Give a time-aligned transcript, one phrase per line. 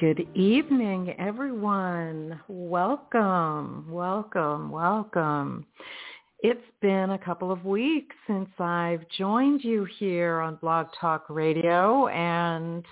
[0.00, 2.40] Good evening, everyone.
[2.48, 5.66] Welcome, welcome, welcome.
[6.40, 12.08] It's been a couple of weeks since I've joined you here on Blog Talk Radio,
[12.08, 12.84] and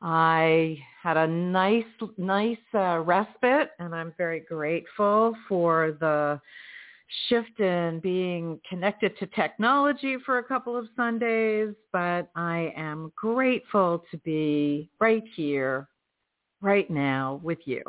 [0.00, 1.84] I had a nice,
[2.16, 6.40] nice uh, respite, and I'm very grateful for the
[7.28, 14.02] shift in being connected to technology for a couple of Sundays, but I am grateful
[14.10, 15.88] to be right here
[16.62, 17.82] right now with you.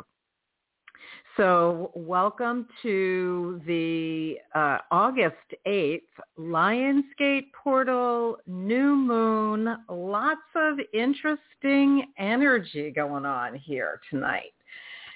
[1.36, 5.34] So welcome to the uh, August
[5.66, 6.00] 8th
[6.38, 9.76] Lionsgate Portal New Moon.
[9.88, 14.52] Lots of interesting energy going on here tonight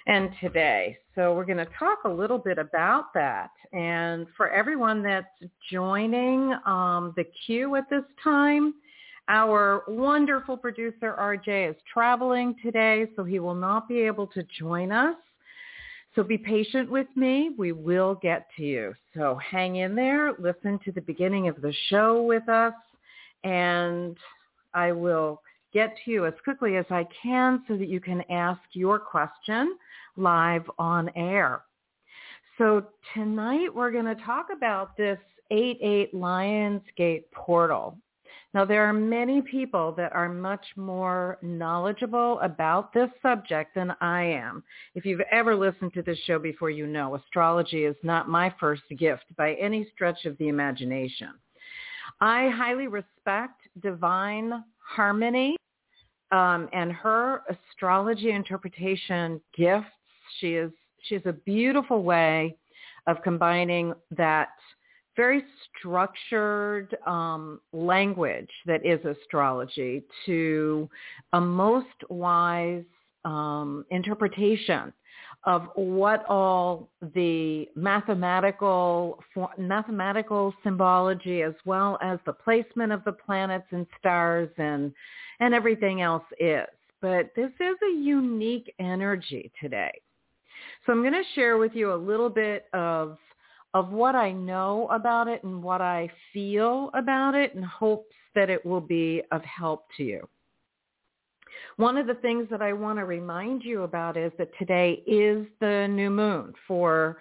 [0.09, 0.99] and today.
[1.15, 3.51] So we're going to talk a little bit about that.
[3.73, 5.27] And for everyone that's
[5.71, 8.75] joining um, the queue at this time,
[9.29, 14.91] our wonderful producer, RJ, is traveling today, so he will not be able to join
[14.91, 15.17] us.
[16.15, 17.51] So be patient with me.
[17.57, 18.95] We will get to you.
[19.15, 20.33] So hang in there.
[20.39, 22.73] Listen to the beginning of the show with us,
[23.45, 24.17] and
[24.75, 28.61] I will get to you as quickly as I can so that you can ask
[28.73, 29.77] your question
[30.17, 31.63] live on air.
[32.57, 35.19] So tonight we're going to talk about this
[35.53, 37.97] 8-8 Lionsgate portal.
[38.55, 44.23] Now, there are many people that are much more knowledgeable about this subject than I
[44.25, 44.65] am.
[44.95, 48.83] If you've ever listened to this show before, you know astrology is not my first
[48.99, 51.35] gift by any stretch of the imagination.
[52.21, 55.57] I highly respect Divine Harmony
[56.33, 59.87] um, and her astrology interpretation gifts.
[60.41, 60.73] She is
[61.03, 62.57] she has a beautiful way
[63.07, 64.49] of combining that
[65.19, 65.43] very
[65.77, 70.89] structured um, language that is astrology to
[71.33, 72.85] a most wise
[73.25, 74.93] um, interpretation
[75.45, 79.19] of what all the mathematical
[79.59, 84.93] mathematical symbology as well as the placement of the planets and stars and
[85.41, 86.67] and everything else is.
[87.01, 90.01] But this is a unique energy today.
[90.87, 93.19] So I'm going to share with you a little bit of
[93.75, 98.51] of what I know about it and what I feel about it in hopes that
[98.51, 100.29] it will be of help to you.
[101.77, 105.47] One of the things that I want to remind you about is that today is
[105.61, 107.19] the new moon for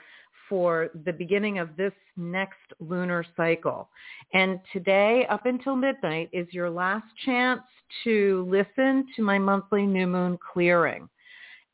[0.50, 3.90] for the beginning of this next lunar cycle.
[4.34, 7.62] And today up until midnight is your last chance
[8.04, 11.10] to listen to my monthly new moon clearing.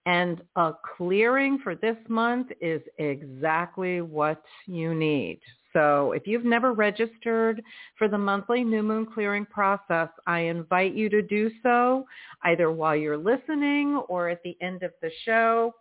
[0.05, 5.39] And a clearing for this month is exactly what you need.
[5.71, 7.63] So if you've never registered
[7.97, 12.05] for the monthly new moon clearing process, I invite you to do so
[12.43, 15.73] either while you're listening or at the end of the show.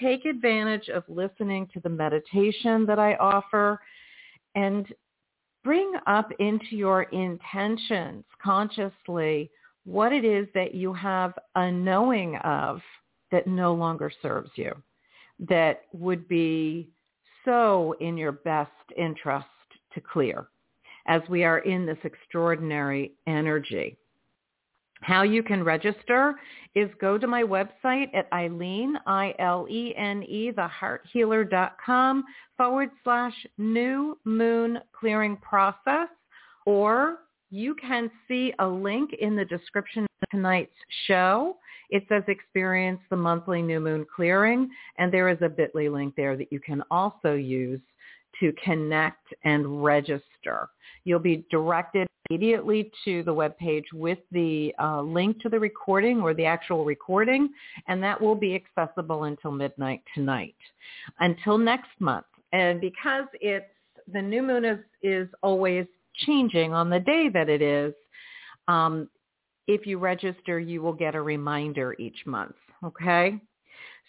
[0.00, 3.80] Take advantage of listening to the meditation that I offer
[4.54, 4.86] and
[5.64, 9.50] bring up into your intentions consciously
[9.84, 12.80] what it is that you have a knowing of
[13.32, 14.72] that no longer serves you,
[15.40, 16.88] that would be
[17.44, 19.46] so in your best interest
[19.94, 20.46] to clear
[21.06, 23.96] as we are in this extraordinary energy.
[25.00, 26.34] How you can register
[26.76, 32.24] is go to my website at Ilene, I-L-E-N-E, thehearthealer.com
[32.56, 36.08] forward slash new moon clearing process,
[36.66, 37.18] or
[37.50, 40.74] you can see a link in the description tonight's
[41.06, 41.56] show.
[41.90, 46.36] It says experience the monthly new moon clearing, and there is a bit.ly link there
[46.36, 47.80] that you can also use
[48.40, 50.70] to connect and register.
[51.04, 56.22] You'll be directed immediately to the web page with the uh, link to the recording
[56.22, 57.50] or the actual recording,
[57.88, 60.54] and that will be accessible until midnight tonight.
[61.20, 62.26] Until next month.
[62.52, 63.66] And because it's
[64.12, 65.86] the new moon is, is always
[66.26, 67.94] changing on the day that it is,
[68.68, 69.08] um,
[69.66, 72.56] if you register, you will get a reminder each month.
[72.84, 73.40] Okay?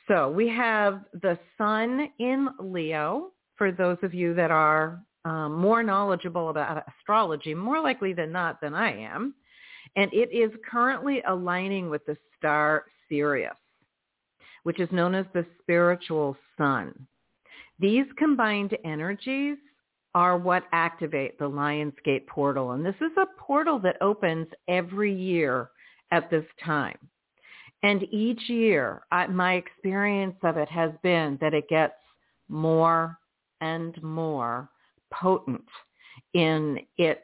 [0.07, 5.83] So we have the sun in Leo for those of you that are um, more
[5.83, 9.33] knowledgeable about astrology, more likely than not than I am.
[9.95, 13.53] And it is currently aligning with the star Sirius,
[14.63, 17.07] which is known as the spiritual sun.
[17.79, 19.57] These combined energies
[20.15, 22.71] are what activate the Lionsgate portal.
[22.71, 25.69] And this is a portal that opens every year
[26.11, 26.97] at this time.
[27.81, 31.95] And each year, I, my experience of it has been that it gets
[32.47, 33.17] more
[33.61, 34.69] and more
[35.11, 35.65] potent
[36.33, 37.21] in its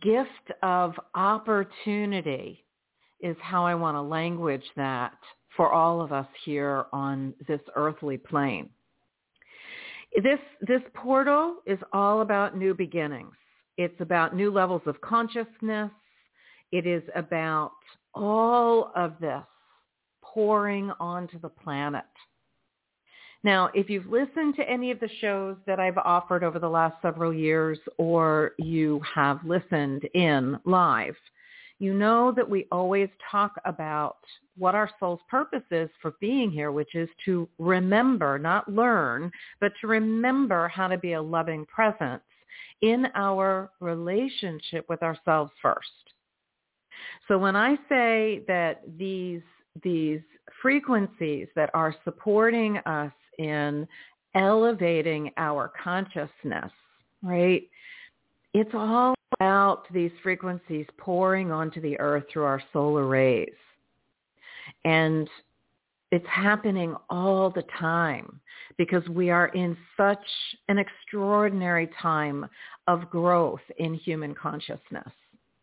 [0.00, 2.64] gift of opportunity
[3.20, 5.14] is how I want to language that
[5.56, 8.68] for all of us here on this earthly plane.
[10.22, 13.34] This, this portal is all about new beginnings.
[13.76, 15.90] It's about new levels of consciousness.
[16.72, 17.72] It is about
[18.14, 19.42] all of this
[20.22, 22.04] pouring onto the planet.
[23.44, 27.00] Now, if you've listened to any of the shows that I've offered over the last
[27.00, 31.14] several years or you have listened in live,
[31.78, 34.18] you know that we always talk about
[34.56, 39.30] what our soul's purpose is for being here, which is to remember, not learn,
[39.60, 42.22] but to remember how to be a loving presence
[42.80, 45.88] in our relationship with ourselves first.
[47.28, 49.42] So when I say that these
[49.82, 50.20] these
[50.62, 53.86] frequencies that are supporting us in
[54.34, 56.72] elevating our consciousness,
[57.22, 57.68] right?
[58.54, 63.48] It's all about these frequencies pouring onto the earth through our solar rays.
[64.84, 65.28] And
[66.12, 68.40] it's happening all the time
[68.78, 70.18] because we are in such
[70.68, 72.46] an extraordinary time
[72.86, 75.10] of growth in human consciousness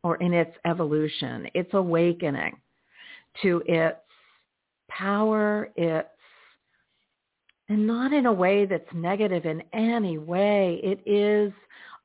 [0.04, 2.58] or in its evolution, its awakening
[3.42, 3.98] to its
[4.90, 6.10] power, its
[7.70, 10.82] and not in a way that's negative in any way.
[10.84, 11.54] It is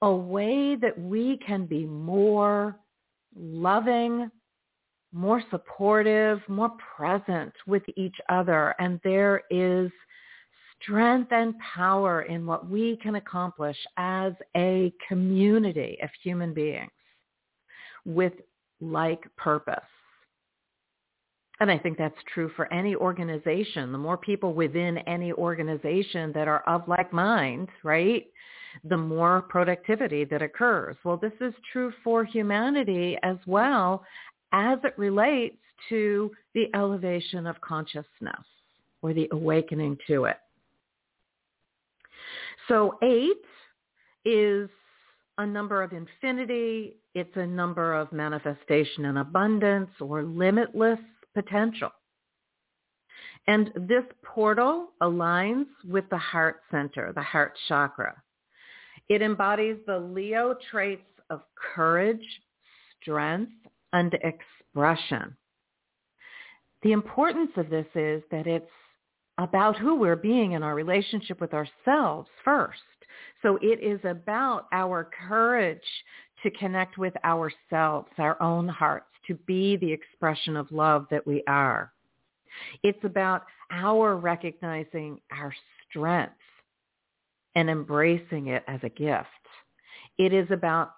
[0.02, 2.76] a way that we can be more
[3.36, 4.30] loving,
[5.12, 8.74] more supportive, more present with each other.
[8.78, 9.90] And there is
[10.80, 16.90] strength and power in what we can accomplish as a community of human beings
[18.04, 18.32] with
[18.80, 19.80] like purpose.
[21.60, 23.90] And I think that's true for any organization.
[23.90, 28.26] The more people within any organization that are of like mind, right,
[28.84, 30.96] the more productivity that occurs.
[31.04, 34.04] Well, this is true for humanity as well
[34.52, 35.56] as it relates
[35.88, 38.44] to the elevation of consciousness
[39.02, 40.38] or the awakening to it.
[42.66, 43.44] So eight
[44.24, 44.68] is
[45.38, 46.96] a number of infinity.
[47.14, 50.98] It's a number of manifestation and abundance or limitless
[51.34, 51.90] potential.
[53.46, 58.14] And this portal aligns with the heart center, the heart chakra.
[59.08, 61.42] It embodies the Leo traits of
[61.74, 62.24] courage,
[63.00, 63.52] strength,
[63.92, 65.36] and expression.
[66.82, 68.70] The importance of this is that it's
[69.38, 72.80] about who we're being in our relationship with ourselves first.
[73.42, 75.80] So it is about our courage
[76.42, 81.42] to connect with ourselves, our own hearts, to be the expression of love that we
[81.48, 81.92] are.
[82.82, 85.54] It's about our recognizing our
[85.88, 86.32] strength
[87.58, 89.26] and embracing it as a gift.
[90.16, 90.92] It is about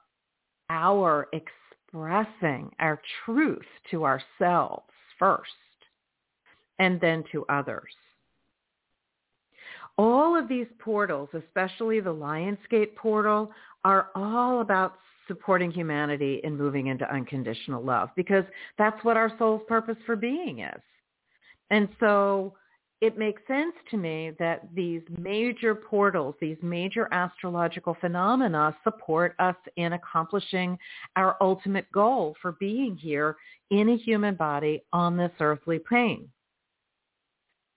[0.68, 4.84] our expressing our truth to ourselves
[5.18, 5.48] first
[6.78, 7.90] and then to others.
[9.96, 13.50] All of these portals, especially the Lionsgate portal,
[13.86, 14.96] are all about
[15.28, 18.44] supporting humanity in moving into unconditional love because
[18.76, 20.82] that's what our soul's purpose for being is.
[21.70, 22.52] And so
[23.00, 29.56] it makes sense to me that these major portals, these major astrological phenomena support us
[29.76, 30.78] in accomplishing
[31.16, 33.36] our ultimate goal for being here
[33.70, 36.28] in a human body on this earthly plane.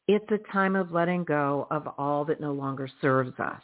[0.09, 3.61] It's a time of letting go of all that no longer serves us.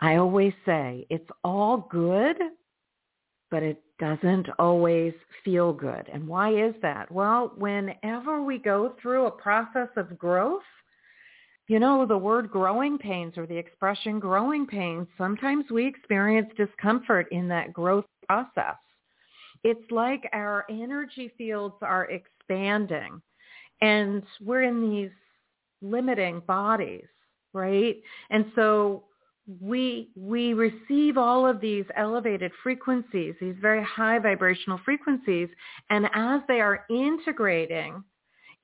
[0.00, 2.36] I always say it's all good,
[3.50, 5.12] but it doesn't always
[5.44, 6.08] feel good.
[6.12, 7.10] And why is that?
[7.12, 10.62] Well, whenever we go through a process of growth,
[11.68, 17.28] you know, the word growing pains or the expression growing pains, sometimes we experience discomfort
[17.30, 18.74] in that growth process.
[19.62, 23.22] It's like our energy fields are expanding
[23.82, 25.10] and we're in these
[25.82, 27.06] limiting bodies,
[27.52, 27.96] right?
[28.30, 29.04] And so
[29.60, 35.48] we we receive all of these elevated frequencies, these very high vibrational frequencies,
[35.90, 38.04] and as they are integrating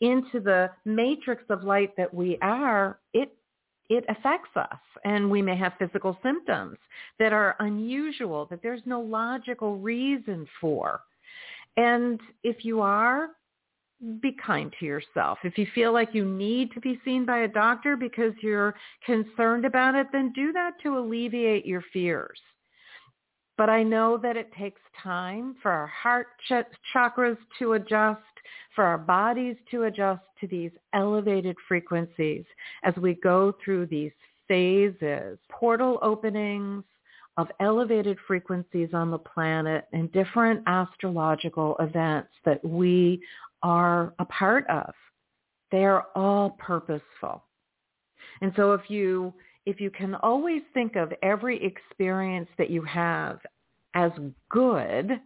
[0.01, 3.37] into the matrix of light that we are, it
[3.89, 6.77] it affects us and we may have physical symptoms
[7.19, 11.01] that are unusual that there's no logical reason for.
[11.77, 13.31] And if you are
[14.21, 15.39] be kind to yourself.
[15.43, 18.75] If you feel like you need to be seen by a doctor because you're
[19.05, 22.39] concerned about it, then do that to alleviate your fears.
[23.57, 28.21] But I know that it takes time for our heart ch- chakras to adjust,
[28.75, 32.45] for our bodies to adjust to these elevated frequencies
[32.85, 34.13] as we go through these
[34.47, 36.85] phases, portal openings,
[37.37, 43.21] of elevated frequencies on the planet and different astrological events that we
[43.63, 44.93] are a part of.
[45.71, 47.45] They are all purposeful.
[48.41, 49.33] And so if you
[49.67, 53.41] if you can always think of every experience that you have
[53.95, 54.13] as
[54.49, 55.21] good,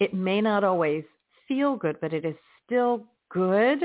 [0.00, 1.04] it may not always
[1.46, 2.34] feel good, but it is
[2.66, 3.78] still good,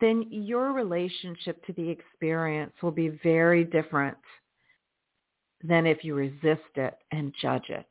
[0.00, 4.16] then your relationship to the experience will be very different
[5.62, 7.86] than if you resist it and judge it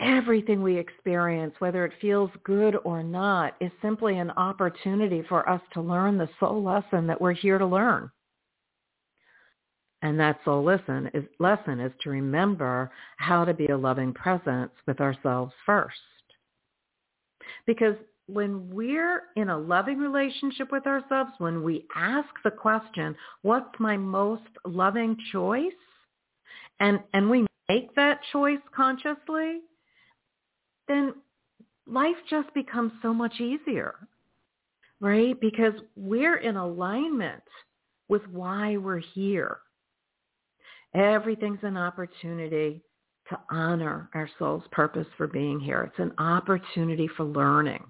[0.00, 5.60] everything we experience, whether it feels good or not, is simply an opportunity for us
[5.72, 8.10] to learn the soul lesson that we're here to learn.
[10.02, 14.70] And that soul lesson is, lesson is to remember how to be a loving presence
[14.86, 15.96] with ourselves first.
[17.66, 17.96] Because
[18.28, 23.96] when we're in a loving relationship with ourselves, when we ask the question, what's my
[23.96, 25.72] most loving choice?
[26.78, 29.60] And, and we make that choice consciously,
[30.88, 31.14] then
[31.86, 33.94] life just becomes so much easier,
[35.00, 35.38] right?
[35.40, 37.42] Because we're in alignment
[38.08, 39.58] with why we're here.
[40.94, 42.82] Everything's an opportunity
[43.30, 45.82] to honor our soul's purpose for being here.
[45.82, 47.84] It's an opportunity for learning.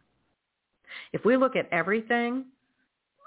[1.13, 2.47] If we look at everything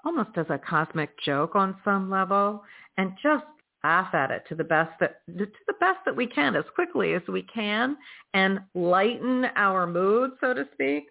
[0.06, 2.64] almost as a cosmic joke on some level
[2.98, 3.46] and just
[3.84, 7.14] laugh at it to the best that to the best that we can as quickly
[7.14, 7.98] as we can
[8.34, 11.06] and lighten our mood so to speak.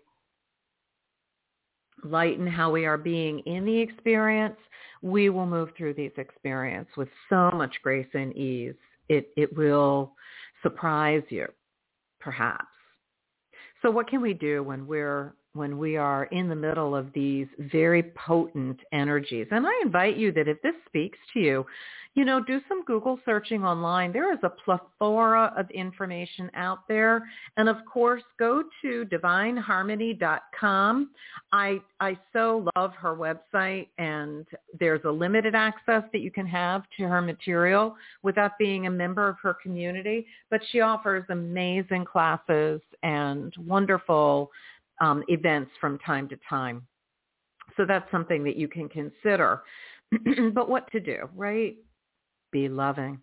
[2.05, 4.57] Lighten how we are being in the experience.
[5.03, 8.75] We will move through these experience with so much grace and ease.
[9.09, 10.13] It it will
[10.63, 11.47] surprise you
[12.21, 12.67] perhaps.
[13.83, 17.47] So what can we do when we're when we are in the middle of these
[17.59, 19.49] very potent energies.
[19.51, 21.67] And I invite you that if this speaks to you,
[22.15, 24.13] you know, do some Google searching online.
[24.13, 27.23] There is a plethora of information out there.
[27.57, 31.11] And of course, go to divineharmony.com.
[31.53, 34.45] I, I so love her website and
[34.81, 39.29] there's a limited access that you can have to her material without being a member
[39.29, 40.27] of her community.
[40.51, 44.51] But she offers amazing classes and wonderful
[45.01, 46.87] um, events from time to time.
[47.77, 49.63] So that's something that you can consider.
[50.55, 51.77] but what to do, right?
[52.53, 53.21] be loving.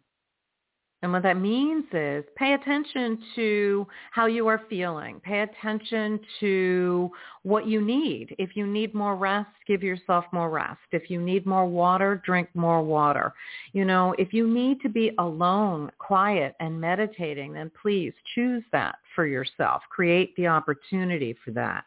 [1.03, 5.19] And what that means is pay attention to how you are feeling.
[5.19, 7.11] Pay attention to
[7.43, 8.35] what you need.
[8.39, 10.79] If you need more rest, give yourself more rest.
[10.91, 13.31] If you need more water, drink more water.
[13.73, 18.95] You know, if you need to be alone, quiet and meditating, then please choose that
[19.17, 19.81] for yourself.
[19.89, 21.83] Create the opportunity for that.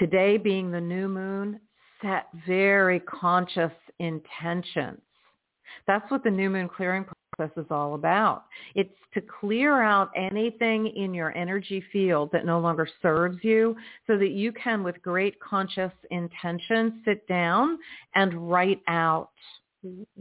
[0.00, 1.60] Today being the new moon,
[2.02, 5.00] set very conscious intentions
[5.86, 7.04] that's what the new moon clearing
[7.36, 8.44] process is all about.
[8.74, 13.76] It's to clear out anything in your energy field that no longer serves you
[14.06, 17.78] so that you can, with great conscious intention, sit down
[18.14, 19.30] and write out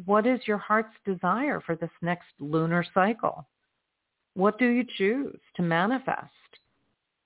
[0.05, 3.47] what is your heart's desire for this next lunar cycle?
[4.35, 6.29] What do you choose to manifest?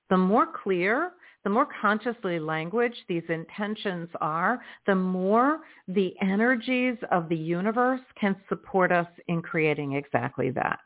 [0.09, 1.11] The more clear
[1.43, 8.35] the more consciously language these intentions are, the more the energies of the universe can
[8.49, 10.81] support us in creating exactly that.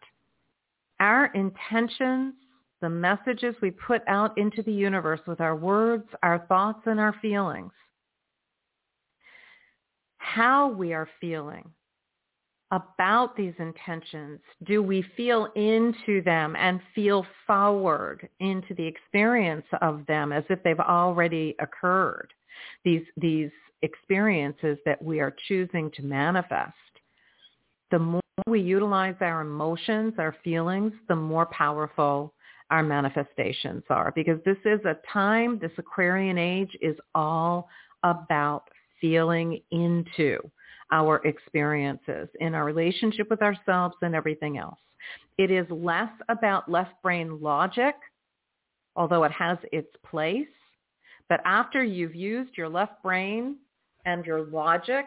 [0.99, 2.35] Our intentions,
[2.81, 7.15] the messages we put out into the universe with our words, our thoughts, and our
[7.21, 7.71] feelings,
[10.17, 11.69] how we are feeling,
[12.73, 14.39] about these intentions?
[14.63, 20.61] Do we feel into them and feel forward into the experience of them as if
[20.63, 22.33] they've already occurred?
[22.83, 23.51] These, these
[23.83, 26.73] experiences that we are choosing to manifest.
[27.91, 32.33] The more we utilize our emotions, our feelings, the more powerful
[32.71, 37.69] our manifestations are because this is a time, this Aquarian age is all
[38.03, 38.63] about
[38.99, 40.39] feeling into
[40.93, 44.77] our experiences in our relationship with ourselves and everything else.
[45.39, 47.95] It is less about left brain logic,
[48.95, 50.47] although it has its place.
[51.27, 53.57] But after you've used your left brain
[54.05, 55.05] and your logic,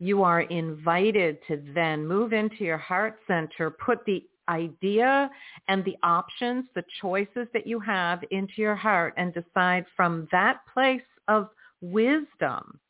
[0.00, 5.30] you are invited to then move into your heart center, put the idea
[5.68, 10.58] and the options, the choices that you have into your heart and decide from that
[10.74, 11.48] place of
[11.80, 12.80] wisdom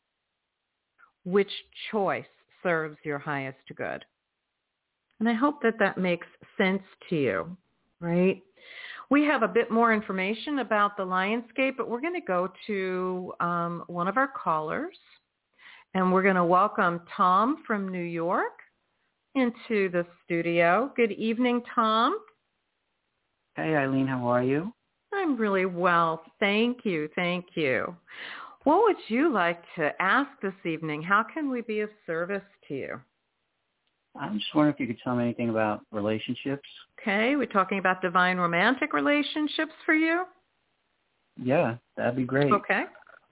[1.24, 1.50] which
[1.90, 2.24] choice
[2.62, 4.04] serves your highest good.
[5.20, 6.26] And I hope that that makes
[6.58, 7.56] sense to you,
[8.00, 8.42] right?
[9.10, 13.32] We have a bit more information about the Lionsgate, but we're going to go to
[13.40, 14.96] um, one of our callers,
[15.94, 18.52] and we're going to welcome Tom from New York
[19.34, 20.90] into the studio.
[20.96, 22.18] Good evening, Tom.
[23.56, 24.72] Hey, Ilene, how are you?
[25.12, 26.24] I'm really well.
[26.40, 27.08] Thank you.
[27.14, 27.94] Thank you.
[28.64, 31.02] What would you like to ask this evening?
[31.02, 33.00] How can we be of service to you?
[34.18, 36.66] I'm just wondering if you could tell me anything about relationships.
[37.00, 40.24] Okay, we're talking about divine romantic relationships for you?
[41.42, 42.52] Yeah, that'd be great.
[42.52, 42.84] Okay.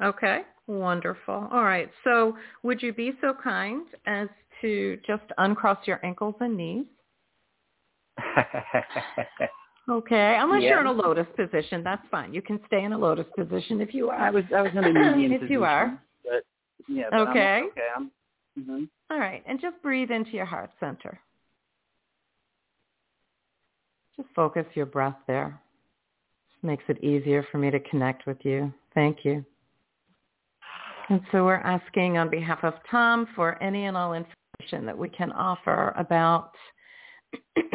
[0.03, 0.43] Okay.
[0.67, 1.49] Wonderful.
[1.51, 1.91] All right.
[2.05, 4.29] So would you be so kind as
[4.61, 6.87] to just uncross your ankles and knees?
[9.89, 10.71] Okay, unless yeah.
[10.71, 12.33] you're in a lotus position, that's fine.
[12.33, 14.17] You can stay in a lotus position if you are.
[14.17, 15.53] I was I was in a medium if position.
[15.53, 16.01] you are.
[16.23, 16.45] But
[16.89, 17.05] yeah.
[17.11, 17.63] But okay.
[17.63, 17.89] I'm, okay.
[17.97, 18.11] I'm,
[18.59, 18.85] mm-hmm.
[19.11, 21.19] All right, and just breathe into your heart center.
[24.17, 25.61] Just focus your breath there.
[26.49, 28.73] This makes it easier for me to connect with you.
[28.95, 29.45] Thank you.
[31.09, 35.09] And so we're asking on behalf of Tom for any and all information that we
[35.09, 36.53] can offer about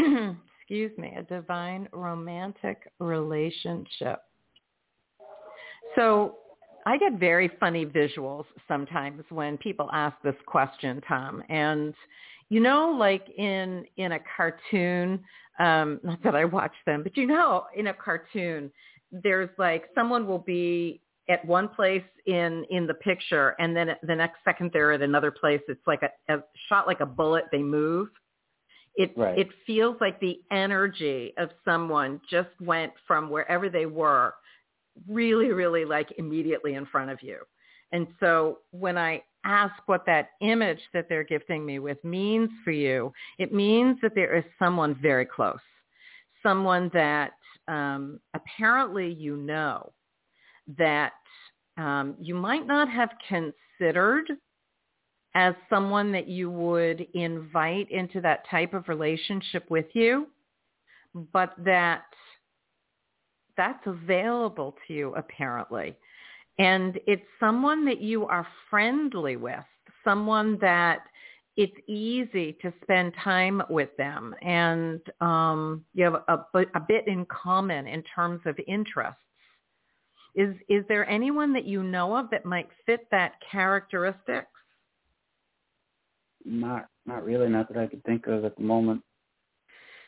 [0.68, 4.20] excuse me, a divine romantic relationship.
[5.96, 6.36] So
[6.86, 11.42] I get very funny visuals sometimes when people ask this question, Tom.
[11.48, 11.94] And
[12.50, 15.24] you know, like in in a cartoon,
[15.60, 18.70] um, not that I watch them, but you know, in a cartoon,
[19.12, 21.00] there's like someone will be
[21.30, 25.32] at one place in in the picture, and then the next second they're at another
[25.32, 25.62] place.
[25.70, 27.46] It's like a, a shot like a bullet.
[27.54, 28.10] They move,
[28.98, 29.38] it right.
[29.40, 34.34] it feels like the energy of someone just went from wherever they were
[35.08, 37.38] really really like immediately in front of you
[37.92, 42.72] and so when i ask what that image that they're gifting me with means for
[42.72, 45.60] you it means that there is someone very close
[46.44, 47.32] someone that
[47.68, 49.92] um, apparently you know
[50.78, 51.14] that
[51.78, 54.26] um, you might not have considered
[55.36, 60.28] as someone that you would invite into that type of relationship with you,
[61.34, 62.06] but that
[63.56, 65.96] that's available to you apparently.
[66.60, 69.64] And it's someone that you are friendly with,
[70.04, 71.02] someone that
[71.56, 77.26] it's easy to spend time with them and um, you have a, a bit in
[77.26, 79.20] common in terms of interests.
[80.36, 84.46] Is, is there anyone that you know of that might fit that characteristic?
[86.48, 89.02] Not not really, not that I could think of at the moment.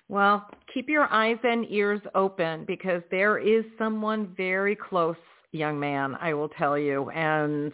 [0.07, 5.15] Well, keep your eyes and ears open because there is someone very close,
[5.51, 7.71] young man, I will tell you, and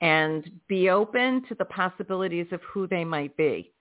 [0.00, 3.72] and be open to the possibilities of who they might be.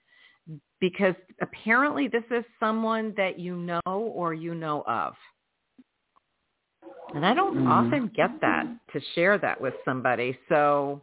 [0.80, 5.13] Because apparently this is someone that you know or you know of.
[7.16, 7.68] And I don't mm.
[7.68, 10.38] often get that to share that with somebody.
[10.50, 11.02] So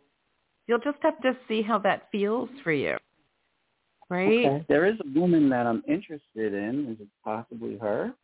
[0.71, 2.97] You'll just have to see how that feels for you.
[4.09, 4.47] Right?
[4.47, 4.65] Okay.
[4.69, 6.93] There is a woman that I'm interested in.
[6.93, 8.15] Is it possibly her?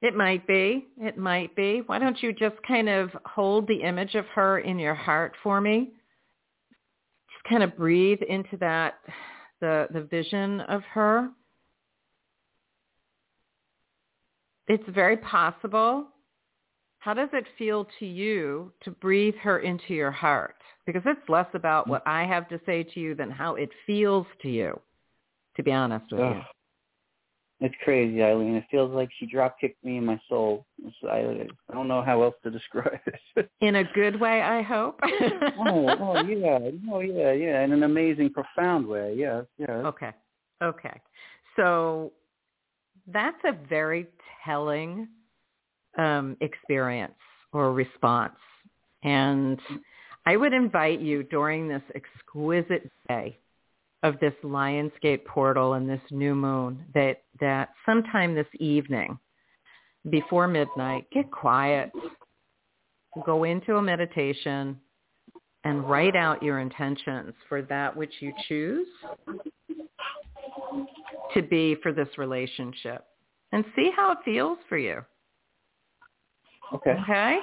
[0.00, 0.86] It might be.
[0.98, 1.82] It might be.
[1.84, 5.60] Why don't you just kind of hold the image of her in your heart for
[5.60, 5.90] me?
[7.32, 9.00] Just kind of breathe into that
[9.60, 11.30] the the vision of her.
[14.68, 16.06] It's very possible
[17.00, 20.56] how does it feel to you to breathe her into your heart?
[20.86, 24.26] Because it's less about what I have to say to you than how it feels
[24.42, 24.78] to you,
[25.56, 26.36] to be honest with Ugh.
[26.36, 26.42] you.
[27.62, 28.56] It's crazy, Ilene.
[28.56, 30.64] It feels like she drop kicked me in my soul.
[31.10, 33.50] I, I don't know how else to describe it.
[33.60, 34.98] In a good way, I hope.
[35.58, 36.58] oh, oh yeah,
[36.90, 39.14] oh yeah, yeah, in an amazing, profound way.
[39.16, 39.82] Yeah, yeah.
[39.86, 40.12] Okay.
[40.62, 41.00] Okay.
[41.56, 42.12] So
[43.06, 44.06] that's a very
[44.44, 45.08] telling
[46.00, 47.14] um, experience
[47.52, 48.34] or response.
[49.02, 49.60] And
[50.26, 53.38] I would invite you during this exquisite day
[54.02, 59.18] of this Lionsgate portal and this new moon that, that sometime this evening
[60.08, 61.90] before midnight, get quiet,
[63.26, 64.80] go into a meditation
[65.64, 68.86] and write out your intentions for that which you choose
[71.34, 73.04] to be for this relationship
[73.52, 75.02] and see how it feels for you.
[76.74, 76.96] Okay.
[77.02, 77.38] Okay?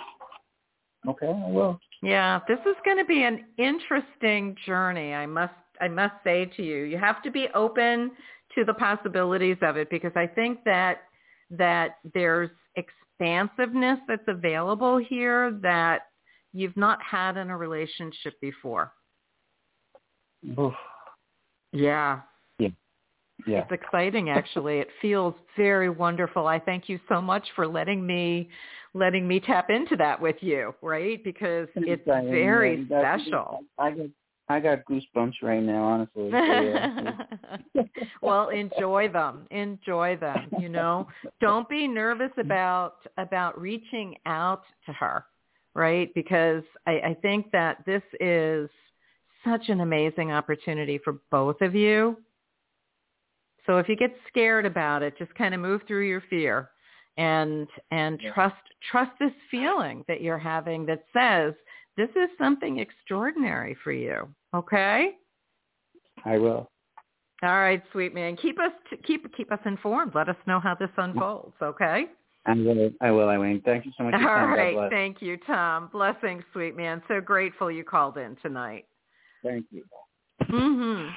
[1.08, 1.80] Okay, I will.
[2.02, 5.14] Yeah, this is going to be an interesting journey.
[5.14, 8.12] I must I must say to you, you have to be open
[8.56, 11.02] to the possibilities of it because I think that
[11.52, 16.02] that there's expansiveness that's available here that
[16.54, 18.92] you've not had in a relationship before.
[20.60, 20.74] Oof.
[21.72, 22.22] Yeah.
[23.48, 23.60] Yeah.
[23.60, 24.80] It's exciting actually.
[24.80, 26.48] It feels very wonderful.
[26.48, 28.50] I thank you so much for letting me
[28.94, 31.24] letting me tap into that with you, right?
[31.24, 33.64] Because it's Diane, very special.
[33.78, 34.08] I got
[34.50, 36.32] I got goosebumps right now, honestly.
[38.22, 39.48] Well, enjoy them.
[39.52, 41.08] Enjoy them, you know.
[41.42, 45.26] Don't be nervous about about reaching out to her,
[45.74, 46.14] right?
[46.14, 48.70] Because I, I think that this is
[49.46, 52.18] such an amazing opportunity for both of you.
[53.68, 56.72] So if you get scared about it, just kind of move through your fear
[57.18, 58.34] and and Yeah.
[58.34, 58.56] trust
[58.90, 61.54] trust this feeling that you're having that says
[61.98, 64.34] this is something extraordinary for you.
[64.54, 65.18] Okay?
[66.26, 66.70] I will.
[67.44, 68.36] All right, sweet man.
[68.38, 68.72] Keep us
[69.04, 70.16] keep keep us informed.
[70.16, 72.08] Let us know how this unfolds, okay?
[72.46, 72.92] I will.
[73.02, 73.64] I will, Ilene.
[73.66, 74.14] Thank you so much.
[74.14, 74.90] All right.
[74.90, 75.90] Thank you, Tom.
[75.92, 77.04] Blessings, sweet man.
[77.10, 78.86] So grateful you called in tonight.
[79.44, 79.84] Thank you.
[80.44, 81.14] Mhm.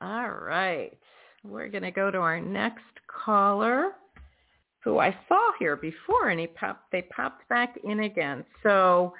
[0.00, 0.96] All right.
[1.44, 3.92] We're going to go to our next caller
[4.80, 8.44] who I saw here before and he popped they popped back in again.
[8.62, 9.12] So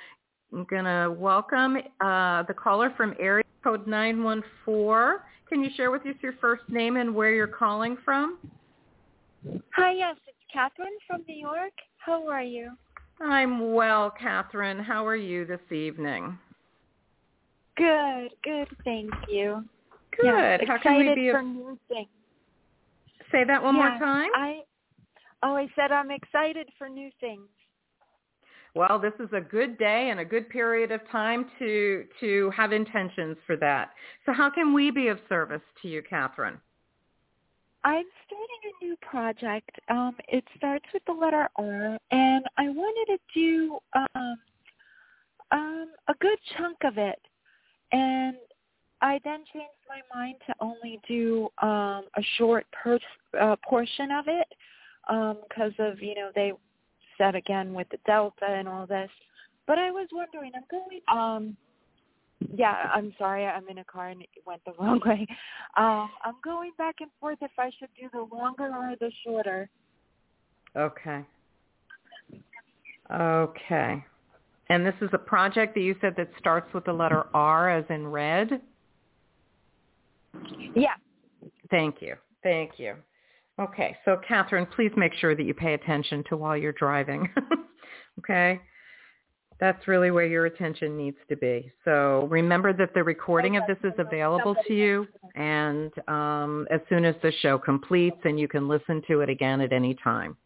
[0.53, 5.21] I'm going to welcome uh, the caller from area code 914.
[5.49, 8.39] Can you share with us your first name and where you're calling from?
[9.75, 11.73] Hi, yes, it's Catherine from New York.
[11.99, 12.71] How are you?
[13.21, 14.79] I'm well, Catherine.
[14.79, 16.39] How are you this evening?
[17.77, 19.65] Good, good, thank you.
[20.21, 20.67] Good.
[20.67, 22.09] How excited can we be for of, new things.
[23.31, 24.29] say that one more time?
[24.35, 24.61] I
[25.43, 27.49] oh, I said I'm excited for new things.
[28.75, 32.73] Well, this is a good day and a good period of time to to have
[32.73, 33.91] intentions for that.
[34.27, 36.59] So how can we be of service to you, Catherine?
[37.85, 39.71] I'm starting a new project.
[39.89, 44.37] Um, it starts with the letter R, and I wanted to do um,
[45.53, 47.21] um, a good chunk of it.
[47.93, 48.37] And
[49.01, 52.99] I then changed my mind to only do um, a short per-
[53.41, 54.47] uh, portion of it
[55.49, 56.53] because of, you know, they
[57.17, 59.11] said again with the Delta and all this.
[59.67, 61.57] But I was wondering, I'm going, um,
[62.55, 65.27] yeah, I'm sorry, I'm in a car and it went the wrong way.
[65.77, 69.69] Um, I'm going back and forth if I should do the longer or the shorter.
[70.77, 71.25] Okay.
[73.13, 74.05] Okay.
[74.71, 77.85] And this is a project that you said that starts with the letter R as
[77.89, 78.61] in red?
[80.75, 80.95] Yeah.
[81.71, 82.17] Thank you.
[82.43, 82.95] Thank you.
[83.61, 83.97] Okay.
[84.05, 87.29] So Catherine, please make sure that you pay attention to while you're driving.
[88.19, 88.61] okay?
[89.61, 91.73] That's really where your attention needs to be.
[91.85, 97.05] So remember that the recording of this is available to you and um, as soon
[97.05, 100.37] as the show completes and you can listen to it again at any time.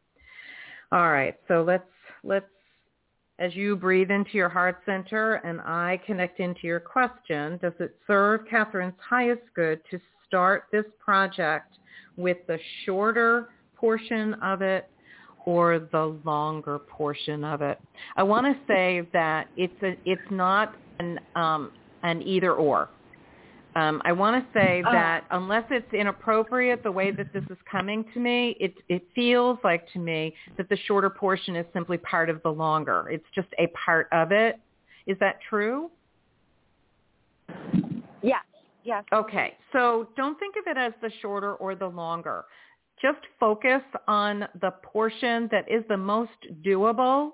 [0.93, 1.35] All right.
[1.47, 1.85] So let's
[2.25, 2.47] let's
[3.43, 7.97] as you breathe into your heart center and I connect into your question, does it
[8.07, 11.75] serve Catherine's highest good to start this project
[12.17, 14.89] with the shorter portion of it
[15.45, 17.81] or the longer portion of it?
[18.15, 21.73] I want to say that it's a, it's not an um,
[22.05, 22.91] an either or.
[23.75, 24.93] Um, I want to say Oh.
[24.93, 29.59] that unless it's inappropriate the way that this is coming to me, it it feels
[29.65, 33.09] like to me that the shorter portion is simply part of the longer.
[33.11, 34.61] It's just a part of it.
[35.07, 35.91] Is that true?
[38.23, 38.45] Yes.
[38.85, 39.05] Yes.
[39.13, 42.45] Okay, so don't think of it as the shorter or the longer.
[43.01, 46.31] just focus on the portion that is the most
[46.63, 47.33] doable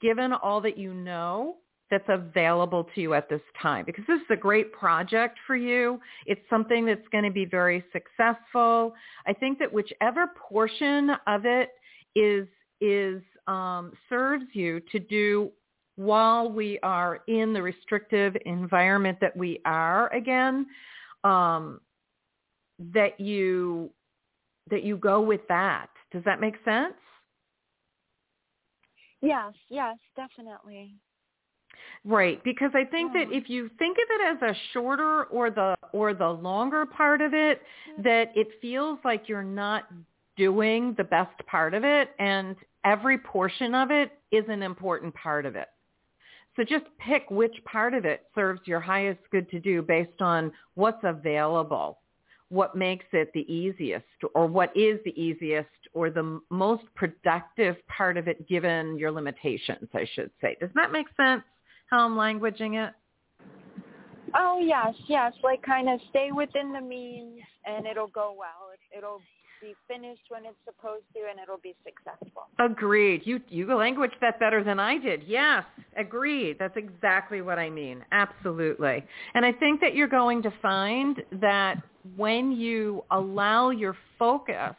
[0.00, 1.56] given all that you know
[1.90, 6.00] that's available to you at this time because this is a great project for you.
[6.26, 8.94] It's something that's going to be very successful.
[9.26, 11.70] I think that whichever portion of it
[12.14, 12.46] is
[12.80, 15.50] is um, serves you to do
[15.96, 20.66] while we are in the restrictive environment that we are again,
[21.24, 21.80] um,
[22.94, 23.90] that you
[24.70, 25.88] that you go with that.
[26.12, 26.94] Does that make sense?
[29.20, 30.94] Yes, yes, definitely.
[32.04, 35.76] Right, because I think that if you think of it as a shorter or the
[35.92, 38.02] or the longer part of it, mm-hmm.
[38.02, 39.84] that it feels like you're not
[40.36, 45.44] doing the best part of it and every portion of it is an important part
[45.44, 45.68] of it.
[46.56, 50.52] So just pick which part of it serves your highest good to do based on
[50.74, 51.98] what's available
[52.50, 54.04] what makes it the easiest
[54.34, 59.88] or what is the easiest or the most productive part of it given your limitations,
[59.94, 60.56] I should say.
[60.60, 61.42] Does that make sense
[61.90, 62.94] how I'm languaging it?
[64.34, 65.32] Oh, yes, yes.
[65.42, 68.70] Like kind of stay within the means and it'll go well.
[68.92, 69.20] It, will
[69.60, 72.44] be finished when it's supposed to and it'll be successful.
[72.58, 73.22] Agreed.
[73.24, 75.24] You you language that better than I did.
[75.26, 75.64] Yes,
[75.96, 76.56] agreed.
[76.58, 78.04] That's exactly what I mean.
[78.12, 79.04] Absolutely.
[79.34, 81.82] And I think that you're going to find that
[82.16, 84.74] when you allow your focus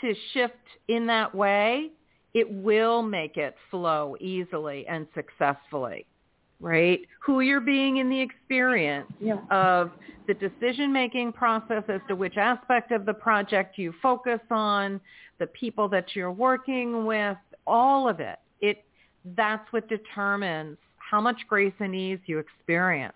[0.00, 0.54] to shift
[0.88, 1.90] in that way,
[2.34, 6.06] it will make it flow easily and successfully
[6.62, 7.00] right?
[7.26, 9.38] Who you're being in the experience yeah.
[9.50, 9.90] of
[10.28, 15.00] the decision-making process as to which aspect of the project you focus on,
[15.38, 18.38] the people that you're working with, all of it.
[18.60, 18.84] It
[19.36, 23.14] that's what determines how much grace and ease you experience.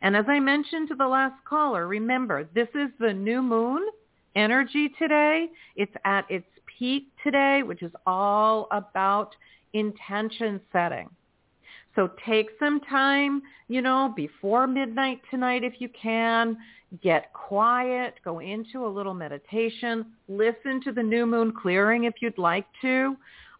[0.00, 3.86] And as I mentioned to the last caller, remember, this is the new moon
[4.34, 5.48] energy today.
[5.76, 6.46] It's at its
[6.78, 9.34] peak today, which is all about
[9.72, 11.08] intention setting.
[11.94, 16.56] So take some time, you know, before midnight tonight if you can.
[17.02, 22.38] Get quiet, go into a little meditation, listen to the new moon clearing if you'd
[22.38, 23.16] like to.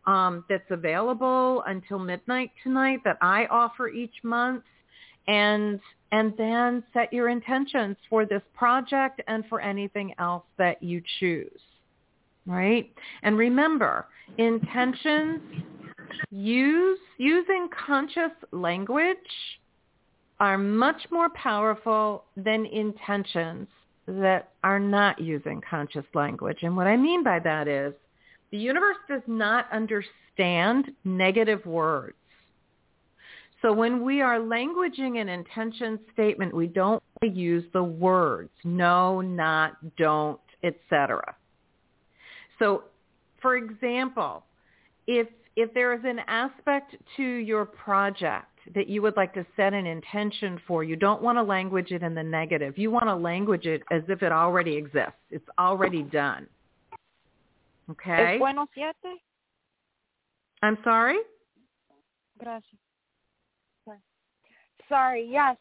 [0.07, 4.63] Um, that's available until midnight tonight that I offer each month
[5.27, 5.81] and
[6.13, 11.61] and then set your intentions for this project and for anything else that you choose.
[12.47, 12.93] Right?
[13.23, 14.07] And remember,
[14.39, 15.41] intentions
[16.31, 19.17] use using conscious language
[20.39, 23.69] are much more powerful than intentions
[24.07, 26.59] that are not using conscious language.
[26.63, 27.93] And what I mean by that is
[28.53, 32.15] the universe does not understand negative words.
[33.63, 39.97] So when we are languaging an intention statement, we don't use the words no, not,
[39.97, 41.35] don't, etc.
[42.59, 42.85] So
[43.41, 44.45] for example,
[45.07, 49.73] if if there is an aspect to your project that you would like to set
[49.73, 52.77] an intention for, you don't want to language it in the negative.
[52.77, 55.13] You want to language it as if it already exists.
[55.31, 56.47] It's already done.
[57.91, 58.35] Okay?
[58.35, 59.21] Es bueno siete?
[60.63, 61.19] I'm sorry?
[62.39, 62.65] Gracias.
[64.89, 65.57] Sorry, yes.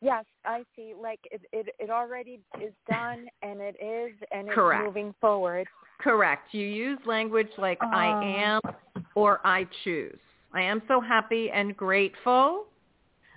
[0.00, 0.94] Yes, I see.
[1.00, 4.84] Like it, it, it already is done, and it is, and it's Correct.
[4.84, 5.66] moving forward.
[5.98, 6.54] Correct.
[6.54, 8.60] You use language like uh, I am
[9.14, 10.18] or I choose.
[10.52, 12.66] I am so happy and grateful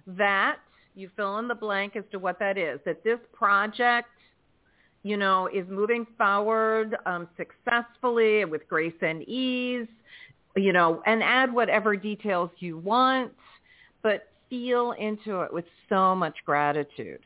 [0.07, 0.57] that
[0.95, 4.09] you fill in the blank as to what that is, that this project,
[5.03, 9.87] you know, is moving forward um, successfully with grace and ease,
[10.55, 13.31] you know, and add whatever details you want,
[14.03, 17.21] but feel into it with so much gratitude,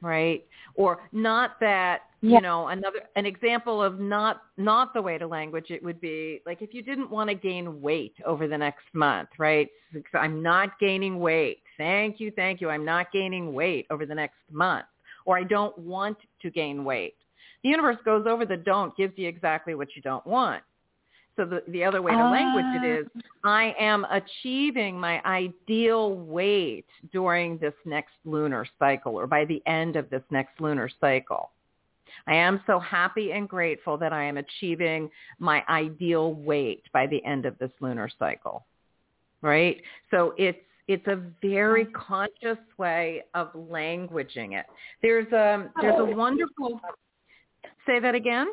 [0.00, 0.44] right?
[0.74, 2.36] Or not that yeah.
[2.36, 6.40] you know another an example of not not the way to language it would be
[6.46, 9.68] like if you didn't want to gain weight over the next month right?
[10.14, 11.62] I'm not gaining weight.
[11.76, 12.70] Thank you thank you.
[12.70, 14.86] I'm not gaining weight over the next month
[15.24, 17.16] or i don't want to gain weight.
[17.62, 20.62] The universe goes over the don't gives you exactly what you don't want.
[21.36, 23.06] So the, the other way to language it is,
[23.44, 23.48] ah.
[23.48, 29.96] I am achieving my ideal weight during this next lunar cycle or by the end
[29.96, 31.50] of this next lunar cycle.
[32.26, 37.24] I am so happy and grateful that I am achieving my ideal weight by the
[37.24, 38.64] end of this lunar cycle.
[39.42, 39.82] Right?
[40.10, 44.66] So it's it's a very conscious way of languaging it.
[45.00, 46.80] There's a there's a wonderful
[47.86, 48.48] say that again?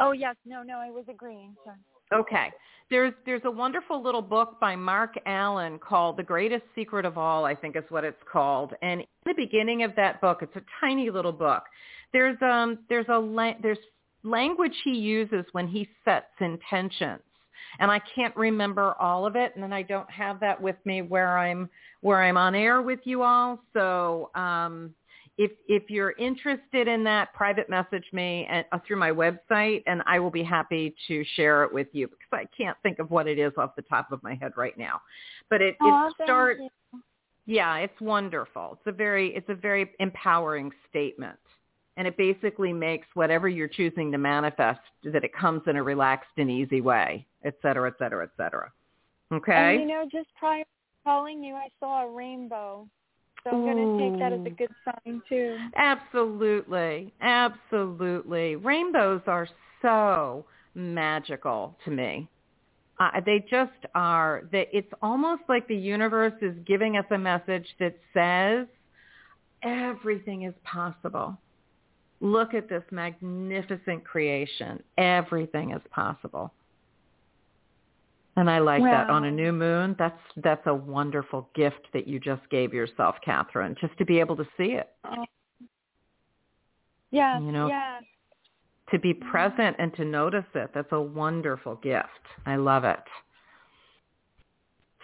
[0.00, 1.56] Oh yes, no, no, I was agreeing.
[1.64, 1.76] Sorry.
[2.12, 2.52] Okay.
[2.90, 7.44] There's there's a wonderful little book by Marc Allen called The Greatest Secret of All,
[7.44, 8.72] I think is what it's called.
[8.80, 11.64] And in the beginning of that book, it's a tiny little book.
[12.12, 13.78] There's um there's a la- there's
[14.22, 17.22] language he uses when he sets intentions.
[17.80, 21.02] And I can't remember all of it and then I don't have that with me
[21.02, 21.68] where I'm
[22.00, 23.60] where I'm on air with you all.
[23.72, 24.94] So um
[25.38, 30.18] if if you're interested in that, private message me uh, through my website, and I
[30.18, 33.38] will be happy to share it with you because I can't think of what it
[33.38, 35.00] is off the top of my head right now.
[35.48, 36.60] But it, Aw, it starts.
[37.46, 38.78] Yeah, it's wonderful.
[38.78, 41.38] It's a very it's a very empowering statement.
[41.98, 46.30] And it basically makes whatever you're choosing to manifest that it comes in a relaxed
[46.36, 48.72] and easy way, et cetera, et cetera, et cetera.
[49.32, 49.72] Okay.
[49.72, 50.70] And you know, just prior to
[51.04, 52.88] calling you, I saw a rainbow.
[53.42, 55.56] So I'm going to take that as a good sign too.
[55.76, 57.12] Absolutely.
[57.20, 58.56] Absolutely.
[58.56, 59.48] Rainbows are
[59.82, 62.28] so magical to me.
[63.00, 64.42] Uh, they just are.
[64.52, 68.66] That it's almost like the universe is giving us a message that says
[69.62, 71.36] everything is possible.
[72.20, 74.82] Look at this magnificent creation.
[74.96, 76.52] Everything is possible.
[78.38, 79.96] And I like that on a new moon.
[79.98, 84.36] That's that's a wonderful gift that you just gave yourself, Catherine, just to be able
[84.36, 85.26] to see it, Um,
[87.10, 88.04] yes, You know, yes.
[88.90, 90.70] to be present and to notice it.
[90.72, 92.06] That's a wonderful gift.
[92.46, 93.02] I love it.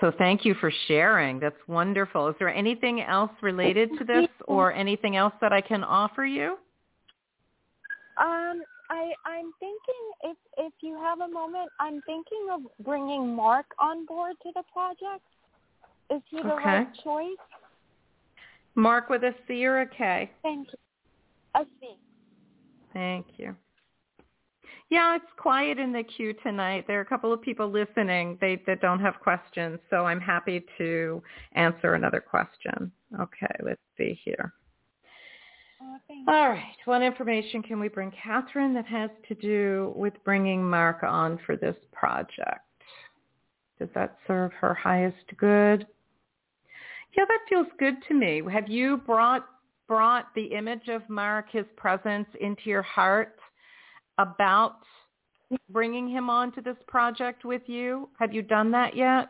[0.00, 1.40] So thank you for sharing.
[1.40, 2.28] That's wonderful.
[2.28, 6.56] Is there anything else related to this or anything else that I can offer you?
[8.16, 13.66] Um, I I'm thinking if if you have a moment, I'm thinking of bringing Marc
[13.78, 15.24] on board to the project.
[16.10, 16.64] Is he the Okay.
[16.64, 17.38] right choice?
[18.74, 20.30] Mark with a C or a K?
[20.42, 20.78] Thank you.
[21.60, 21.96] A C.
[22.92, 23.56] Thank you.
[24.90, 26.86] Yeah, it's quiet in the queue tonight.
[26.86, 30.64] There are a couple of people listening they, that don't have questions, so I'm happy
[30.78, 31.22] to
[31.52, 32.92] answer another question.
[33.18, 34.52] Okay, let's see here.
[35.84, 36.24] Oh.
[36.28, 36.76] All right.
[36.84, 41.56] What information can we bring Catherine that has to do with bringing Marc on for
[41.56, 42.60] this project?
[43.78, 45.86] Does that serve her highest good?
[47.16, 48.42] Yeah, that feels good to me.
[48.50, 49.46] Have you brought
[49.86, 53.36] brought the image of Marc, his presence, into your heart
[54.18, 54.78] about
[55.68, 58.08] bringing him on to this project with you?
[58.18, 59.28] Have you done that yet?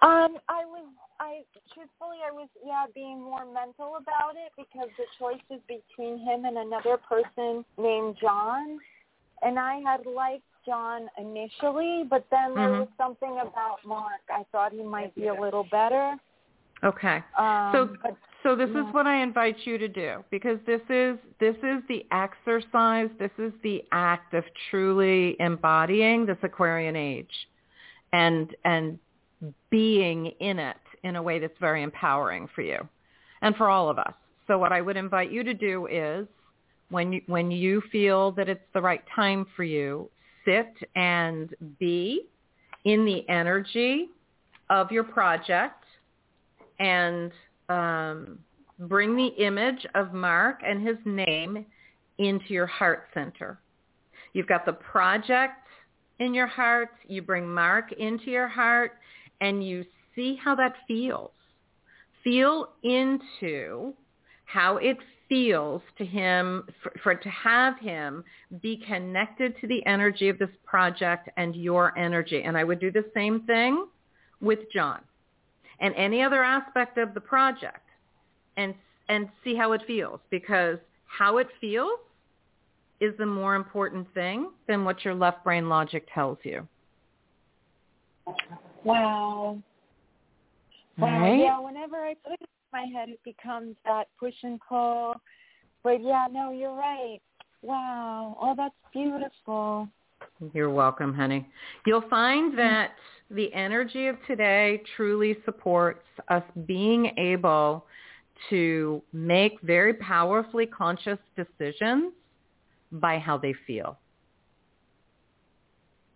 [0.00, 0.86] Um, I was,
[1.22, 6.18] I truthfully, I was, yeah, being more mental about it because the choice was between
[6.18, 8.78] him and another person named John,
[9.42, 12.80] and I had liked John initially, but then there Mhm.
[12.80, 14.22] was something about Marc.
[14.30, 16.18] I thought he might be a little better.
[16.82, 17.22] Okay.
[17.36, 18.88] Um, So- but So this Yeah.
[18.88, 23.30] is what I invite you to do because this is this is the exercise, this
[23.38, 27.48] is the act of truly embodying this Aquarian age
[28.12, 28.98] and and
[29.70, 32.78] being in it in a way that's very empowering for you
[33.42, 34.14] and for all of us.
[34.46, 36.26] So what I would invite you to do is
[36.90, 40.10] when you when you feel that it's the right time for you,
[40.44, 42.26] sit and be
[42.84, 44.10] in the energy
[44.70, 45.84] of your project
[46.78, 47.32] and
[47.68, 48.38] um,
[48.80, 51.64] bring the image of Marc and his name
[52.18, 53.58] into your heart center.
[54.32, 55.66] You've got the project
[56.18, 56.90] in your heart.
[57.06, 58.92] You bring Marc into your heart
[59.40, 61.30] and you see how that feels.
[62.24, 63.94] Feel into
[64.44, 64.96] how it
[65.28, 68.22] feels to him for, for to have him
[68.60, 72.42] be connected to the energy of this project and your energy.
[72.42, 73.86] And I would do the same thing
[74.40, 75.00] with John
[75.80, 77.88] and any other aspect of the project
[78.56, 78.74] and
[79.08, 81.98] and see how it feels because how it feels
[83.00, 86.66] is the more important thing than what your left brain logic tells you.
[88.84, 89.60] wow,
[90.98, 91.38] Right?
[91.38, 91.58] yeah.
[91.58, 95.14] Whenever I put it in my head, it becomes that push and pull.
[95.82, 97.18] But yeah, no, you're right.
[97.62, 98.36] Wow.
[98.40, 99.88] Oh, that's beautiful.
[100.52, 101.48] You're welcome, honey.
[101.86, 102.56] You'll find mm.
[102.56, 102.92] that
[103.30, 107.84] the energy of today truly supports us being able
[108.50, 112.12] to make very powerfully conscious decisions
[112.92, 113.98] by how they feel.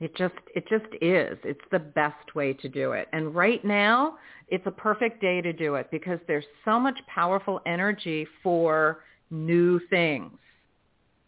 [0.00, 1.38] It just it just is.
[1.42, 3.08] It's the best way to do it.
[3.12, 4.18] And right now,
[4.48, 9.80] it's a perfect day to do it because there's so much powerful energy for new
[9.88, 10.38] things.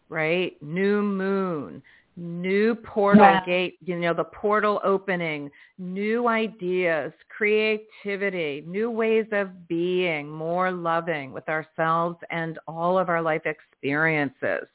[0.09, 0.61] Right?
[0.61, 1.83] New moon,
[2.15, 3.45] new portal Yeah.
[3.45, 11.31] gate, you know, the portal opening, new ideas, creativity, new ways of being more loving
[11.31, 14.67] with ourselves and all of our life experiences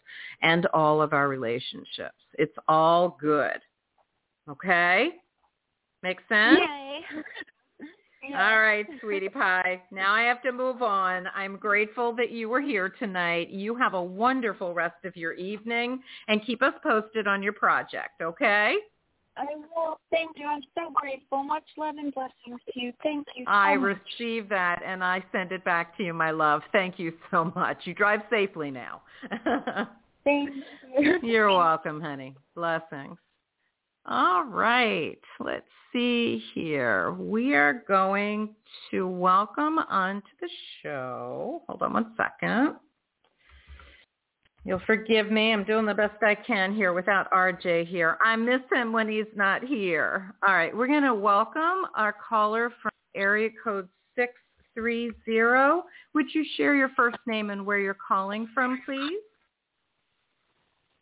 [0.42, 2.22] and all of our relationships.
[2.38, 3.60] It's all good.
[4.48, 5.10] Okay?
[6.02, 6.60] Make sense?
[6.60, 7.00] Yay.
[8.32, 9.82] All right, sweetie pie.
[9.92, 11.26] Now I have to move on.
[11.34, 13.50] I'm grateful that you were here tonight.
[13.50, 18.22] You have a wonderful rest of your evening and keep us posted on your project,
[18.22, 18.76] okay?
[19.36, 19.98] I will.
[20.10, 20.46] Thank you.
[20.46, 21.42] I'm so grateful.
[21.42, 22.92] Much love and blessings to you.
[23.02, 23.44] Thank you.
[23.44, 26.62] So I receive that and I send it back to you, my love.
[26.72, 27.78] Thank you so much.
[27.84, 29.02] You drive safely now.
[30.24, 30.50] Thank
[30.98, 31.18] you.
[31.22, 32.34] You're welcome, honey.
[32.54, 33.18] Blessings.
[34.06, 35.18] All right.
[35.40, 37.12] Let's see here.
[37.12, 38.54] We are going
[38.90, 40.48] to welcome onto the
[40.82, 41.62] show.
[41.66, 42.76] Hold on one second.
[44.66, 45.52] You'll forgive me.
[45.52, 48.18] I'm doing the best I can here without RJ here.
[48.22, 50.34] I miss him when he's not here.
[50.46, 50.76] All right.
[50.76, 55.82] We're going to welcome our caller from area code 630.
[56.12, 59.20] Would you share your first name and where you're calling from, please?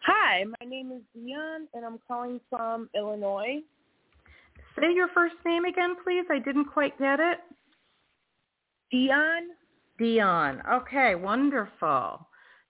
[0.05, 3.61] Hi, my name is Dion, and I'm calling from Illinois.
[4.79, 6.25] Say your first name again, please.
[6.31, 7.39] I didn't quite get it.
[8.91, 9.51] Dion,
[9.99, 10.63] Dion.
[10.71, 12.27] Okay, wonderful.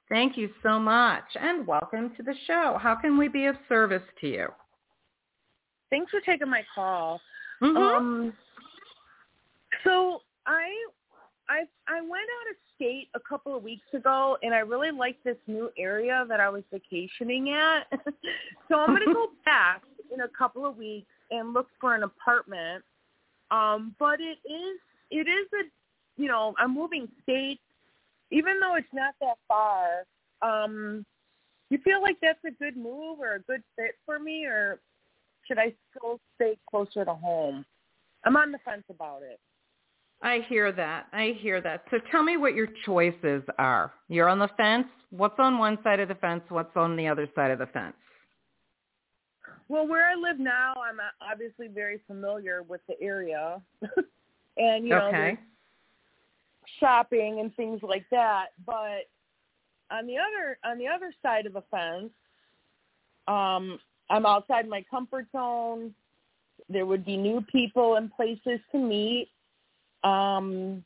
[0.08, 2.78] Thank you so much and welcome to the show.
[2.80, 4.48] How can we be of service to you?
[5.90, 7.20] thanks for taking my call.
[7.60, 7.76] Mhm.
[7.76, 8.36] Um,
[9.84, 10.70] so I,
[11.52, 15.22] I, I went out of state a couple of weeks ago, and I really liked
[15.22, 17.82] this new area that I was vacationing at.
[18.68, 19.82] so I'm going to go back
[20.12, 22.82] in a couple of weeks and look for an apartment.
[23.50, 24.78] Um, but it is,
[25.10, 27.60] it is a, you know, I'm moving states,
[28.30, 30.04] even though it's not that far.
[30.40, 31.04] Um,
[31.68, 34.80] you feel like that's a good move or a good fit for me, or
[35.46, 37.66] should I still stay closer to home?
[38.24, 39.38] I'm on the fence about it.
[40.22, 41.06] I hear that.
[41.12, 41.84] I hear that.
[41.90, 43.92] So tell me what your choices are.
[44.08, 44.86] You're on the fence.
[45.10, 46.42] What's on one side of the fence?
[46.48, 47.94] What's on the other side of the fence?
[49.68, 53.60] Well, where I live now, I'm uh, obviously very familiar with the area,
[54.56, 55.38] and you know, okay.
[56.78, 58.48] shopping and things like that.
[58.66, 59.08] But
[59.90, 62.10] on the other on the other side of the fence,
[63.28, 63.78] um,
[64.10, 65.94] I'm outside my comfort zone.
[66.68, 69.30] There would be new people and places to meet,
[70.04, 70.84] um,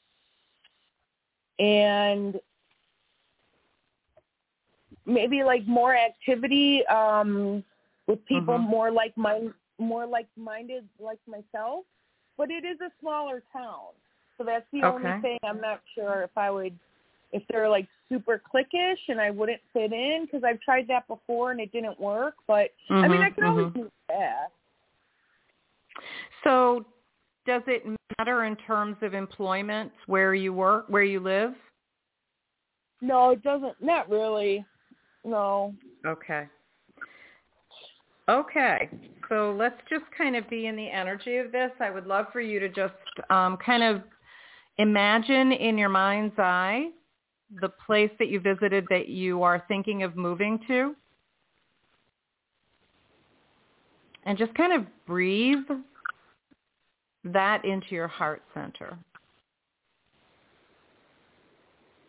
[1.58, 2.40] and
[5.06, 7.64] maybe like more activity um,
[8.06, 8.68] with people Mhm.
[8.68, 11.84] more like mind more like minded like myself.
[12.36, 13.94] But it is a smaller town,
[14.36, 15.08] so that's the Okay.
[15.08, 16.78] only thing I'm not sure if I would
[17.32, 21.50] if they're like super cliquish and I wouldn't fit in because I've tried that before
[21.50, 22.34] and it didn't work.
[22.46, 23.76] But I mean, I can always mhm.
[23.76, 24.52] move fast.
[26.44, 26.84] So
[27.46, 31.52] does it matter in terms of employment where you work, where you live?
[33.02, 33.74] No, it doesn't.
[33.80, 34.64] Not really.
[35.24, 35.74] No.
[36.06, 36.46] Okay.
[38.28, 38.88] Okay.
[39.28, 41.70] So let's just kind of be in the energy of this.
[41.80, 42.94] I would love for you to just
[43.28, 44.02] um, kind of
[44.78, 46.90] imagine in your mind's eye
[47.60, 50.94] the place that you visited that you are thinking of moving to.
[54.24, 55.64] And just kind of breathe
[57.32, 58.98] that into your heart center.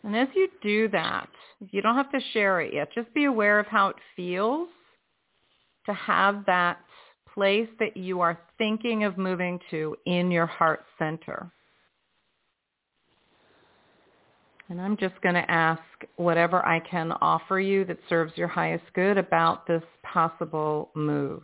[0.03, 1.29] And as you do that,
[1.71, 2.89] you don't have to share it yet.
[2.93, 4.69] Just be aware of how it feels
[5.85, 6.79] to have that
[7.33, 11.51] place that you are thinking of moving to in your heart center.
[14.69, 15.81] And I'm just going to ask
[16.17, 21.41] whatever I can offer you that serves your highest good about this possible move.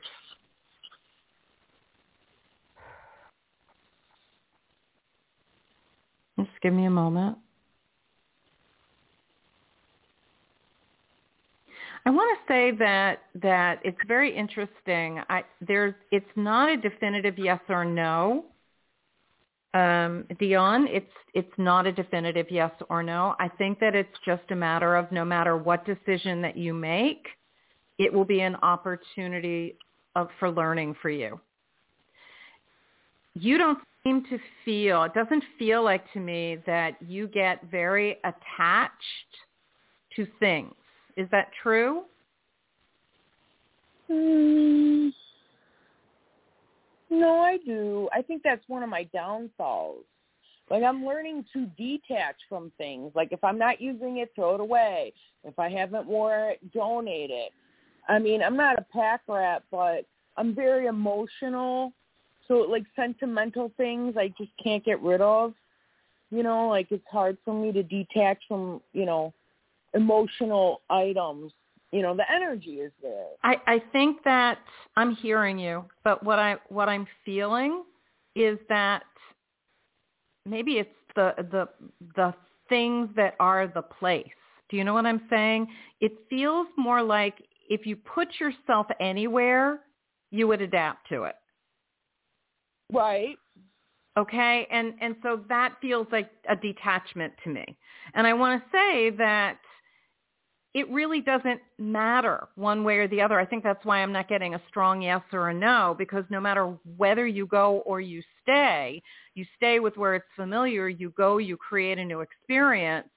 [6.37, 7.37] Just give me a moment.
[12.05, 15.21] I want to say that that it's very interesting.
[15.29, 18.45] I there's it's not a definitive yes or no.
[19.73, 23.35] Um, Dion, it's it's not a definitive yes or no.
[23.39, 27.25] I think that it's just a matter of no matter what decision that you make,
[27.97, 29.77] it will be an opportunity
[30.15, 31.39] of, for learning for you.
[33.33, 38.17] You don't seem to feel, it doesn't feel like to me that you get very
[38.23, 38.93] attached
[40.15, 40.73] to things.
[41.15, 42.03] Is that true?
[44.09, 45.09] Hmm.
[47.09, 48.09] No, I do.
[48.11, 50.03] I think that's one of my downfalls.
[50.69, 53.11] Like I'm learning to detach from things.
[53.15, 55.13] Like if I'm not using it, throw it away.
[55.43, 57.51] If I haven't worn it, donate it.
[58.09, 61.93] I mean, I'm not a pack rat, but I'm very emotional.
[62.47, 65.53] So like sentimental things I just can't get rid of.
[66.31, 69.33] You know, like it's hard for me to detach from, you know,
[69.93, 71.53] emotional items.
[71.91, 73.27] You know, the energy is there.
[73.43, 74.57] I, I think that
[74.95, 77.83] I'm hearing you, but what I what I'm feeling
[78.35, 79.03] is that
[80.45, 81.69] maybe it's the the
[82.15, 82.33] the
[82.67, 84.25] things that are the place.
[84.69, 85.67] Do you know what I'm saying?
[86.01, 87.35] It feels more like
[87.69, 89.81] if you put yourself anywhere,
[90.31, 91.35] you would adapt to it.
[92.93, 93.37] Right.
[94.17, 94.67] Okay?
[94.71, 97.65] And and so that feels like a detachment to me.
[98.13, 99.57] And I want to say that
[100.73, 103.39] it really doesn't matter one way or the other.
[103.39, 106.39] I think that's why I'm not getting a strong yes or a no because no
[106.39, 109.01] matter whether you go or you stay,
[109.35, 113.07] you stay with where it's familiar, you go, you create a new experience.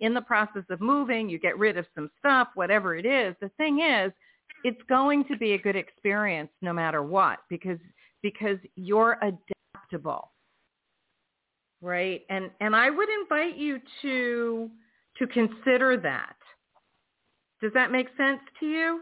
[0.00, 3.36] In the process of moving, you get rid of some stuff, whatever it is.
[3.40, 4.10] The thing is,
[4.64, 7.78] it's going to be a good experience no matter what because
[8.22, 10.30] because you're adaptable.
[11.80, 12.22] Right?
[12.30, 14.70] And and I would invite you to
[15.18, 16.36] to consider that
[17.62, 19.00] does that make sense to you?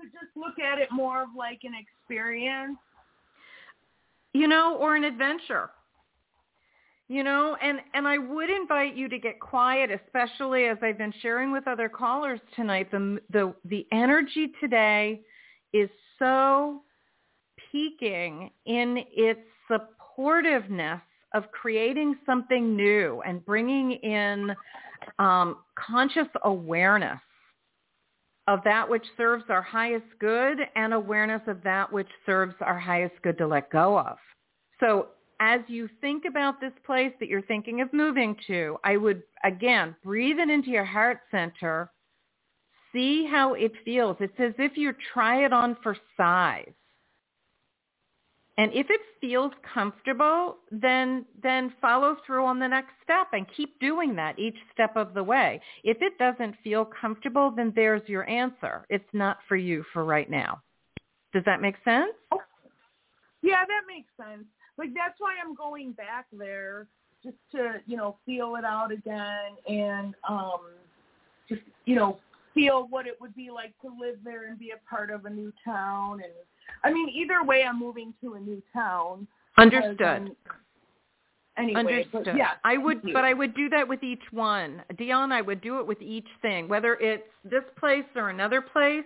[0.00, 2.78] To just look at it more of like an experience.
[4.32, 5.70] You know, or an adventure.
[7.08, 11.12] You know, and and I would invite you to get quiet, especially as I've been
[11.20, 12.90] sharing with other callers tonight.
[12.90, 15.20] The the the energy today
[15.74, 16.80] is so
[17.72, 21.00] peaking in its supportiveness
[21.34, 24.54] of creating something new and bringing in
[25.18, 27.18] um, conscious awareness
[28.48, 33.14] of that which serves our highest good and awareness of that which serves our highest
[33.22, 34.18] good to let go of.
[34.80, 35.08] So
[35.40, 39.96] as you think about this place that you're thinking of moving to, I would, again,
[40.04, 41.90] breathe it into your heart center.
[42.92, 44.16] See how it feels.
[44.20, 46.72] It's as if you try it on for size.
[48.58, 53.78] And if it feels comfortable, then then follow through on the next step and keep
[53.80, 55.60] doing that each step of the way.
[55.84, 58.84] If it doesn't feel comfortable, then there's your answer.
[58.90, 60.60] It's not for you for right now.
[61.32, 62.12] Does that make sense?
[63.40, 64.44] Yeah, that makes sense.
[64.76, 66.86] Like that's why I'm going back there
[67.22, 70.60] just to, you know, feel it out again and um
[71.48, 72.18] just, you know,
[72.52, 75.30] feel what it would be like to live there and be a part of a
[75.30, 76.32] new town and
[76.84, 79.26] I mean, either way, I'm moving to a new town.
[79.58, 80.34] Understood.
[81.56, 82.36] anyway, Understood.
[82.36, 83.12] yeah, I would, mm-hmm.
[83.12, 85.32] but I would do that with each one, Dion.
[85.32, 89.04] I would do it with each thing, whether it's this place or another place.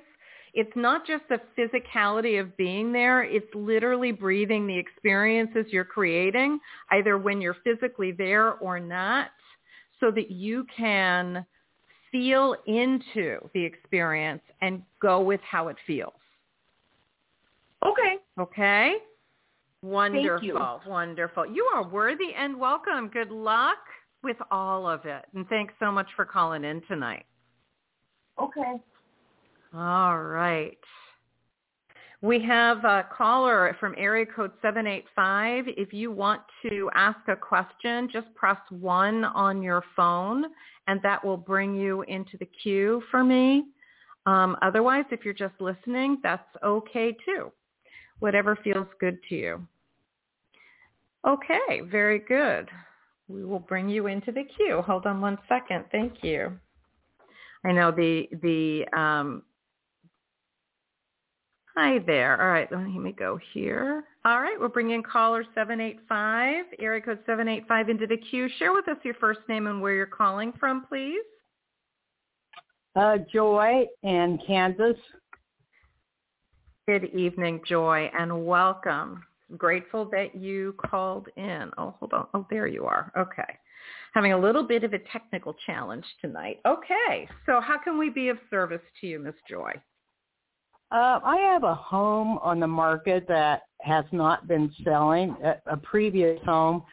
[0.55, 3.23] It's not just the physicality of being there.
[3.23, 6.59] It's literally breathing the experiences you're creating,
[6.91, 9.29] either when you're physically there or not,
[10.01, 11.45] so that you can
[12.11, 16.15] feel into the experience and go with how it feels.
[17.85, 18.17] Okay.
[18.41, 18.97] Okay.
[19.83, 20.47] Wonderful.
[20.47, 20.61] you.
[20.87, 21.47] Wonderful.
[21.47, 23.09] You are worthy and welcome.
[23.09, 23.79] Good luck
[24.23, 25.25] with all of it.
[25.35, 27.25] And thanks so much for calling in tonight.
[28.41, 28.75] Okay.
[29.75, 30.79] All right.
[32.23, 35.67] We have a caller from area code 785.
[35.69, 40.47] If you want to ask a question, just press 1 on your phone
[40.89, 43.67] and that will bring you into the queue for me.
[44.25, 47.53] Um, otherwise, if you're just listening, that's okay too
[48.21, 49.67] whatever feels good to you.
[51.27, 52.69] Okay, very good.
[53.29, 54.83] We will bring you into the queue.
[54.87, 55.85] Hold on one second.
[55.91, 56.53] Thank you.
[57.65, 59.43] I know the the um
[61.77, 62.41] Hi there.
[62.41, 64.03] All right, let me go here.
[64.25, 68.49] All right, we're bringing caller 785, area code 785 into the queue.
[68.59, 71.21] Share with us your first name and where you're calling from, please.
[72.97, 74.97] Uh, Joy in Kansas.
[76.89, 79.25] Good evening, Joy, and welcome.
[79.57, 81.73] Grateful that you called in.
[81.77, 82.29] Oh, hold on.
[82.33, 83.11] Oh, there you are.
[83.19, 83.59] Okay.
[84.15, 86.61] Having a little bit of a technical challenge tonight.
[86.65, 87.29] Okay.
[87.45, 89.73] So how can we be of service to you, Miss Joy?
[90.93, 95.77] Uh, I have a home on the market that has not been selling, a, a
[95.77, 96.85] previous home,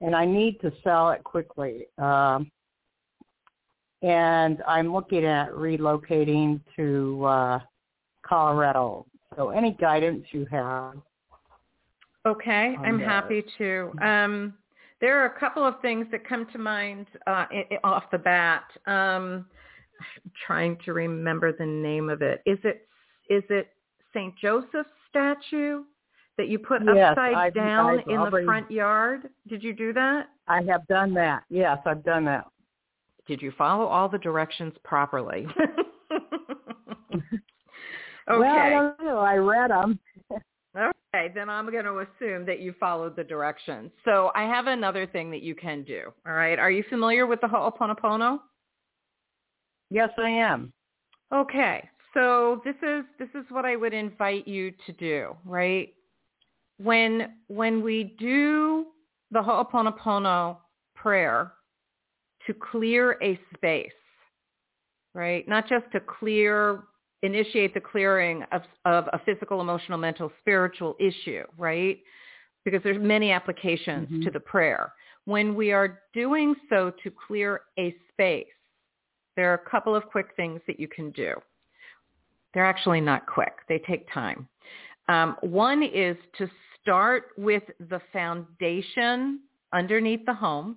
[0.00, 1.88] and I need to sell it quickly.
[1.98, 2.50] Um,
[4.00, 7.58] and I'm looking at relocating to uh,
[8.30, 9.06] Colorado.
[9.36, 10.94] So any guidance you have.
[12.24, 13.08] Okay, I'm that.
[13.08, 13.92] happy to.
[14.00, 14.54] Um,
[15.00, 17.46] there are a couple of things that come to mind uh,
[17.82, 18.64] off the bat.
[18.86, 19.46] Um,
[20.24, 22.42] I'm trying to remember the name of it.
[22.46, 22.86] Is it
[23.28, 23.68] is it
[24.14, 24.34] St.
[24.38, 25.82] Joseph's statue
[26.36, 29.28] that you put yes, upside I've, down I've in already, the front yard?
[29.48, 30.28] Did you do that?
[30.48, 31.44] I have done that.
[31.50, 32.46] Yes, I've done that.
[33.26, 35.46] Did you follow all the directions properly?
[38.30, 38.38] Okay.
[38.38, 39.18] Well, I don't know.
[39.18, 39.98] I read them.
[41.12, 43.90] Okay, then I'm going to assume that you followed the directions.
[44.04, 46.12] So I have another thing that you can do.
[46.24, 46.60] All right.
[46.60, 48.38] Are you familiar with the Ho'oponopono?
[49.90, 50.72] Yes, I am.
[51.34, 51.88] Okay.
[52.14, 55.92] So this is this is what I would invite you to do, right?
[56.78, 58.86] When when we do
[59.32, 60.58] the Ho'oponopono
[60.94, 61.52] prayer
[62.46, 63.90] to clear a space,
[65.14, 65.46] right?
[65.48, 66.84] Not just to clear
[67.22, 71.98] initiate the clearing of, of a physical, emotional, mental, spiritual issue, right?
[72.64, 74.24] Because there's many applications Mhm.
[74.24, 74.92] to the prayer.
[75.26, 78.46] When we are doing so to clear a space,
[79.36, 81.40] there are a couple of quick things that you can do.
[82.52, 83.54] They're actually not quick.
[83.68, 84.48] They take time.
[85.08, 86.50] Um, one is to
[86.80, 89.40] start with the foundation
[89.72, 90.76] underneath the home.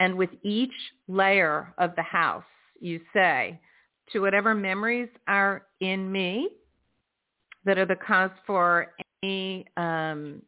[0.00, 0.74] And with each
[1.08, 2.44] layer of the house,
[2.80, 3.58] you say,
[4.12, 6.48] to whatever memories are in me
[7.64, 10.42] that are the cause for any um,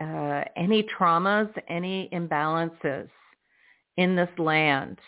[0.00, 3.08] uh, any traumas, any imbalances
[3.96, 4.98] in this land,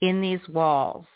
[0.00, 1.06] in these walls,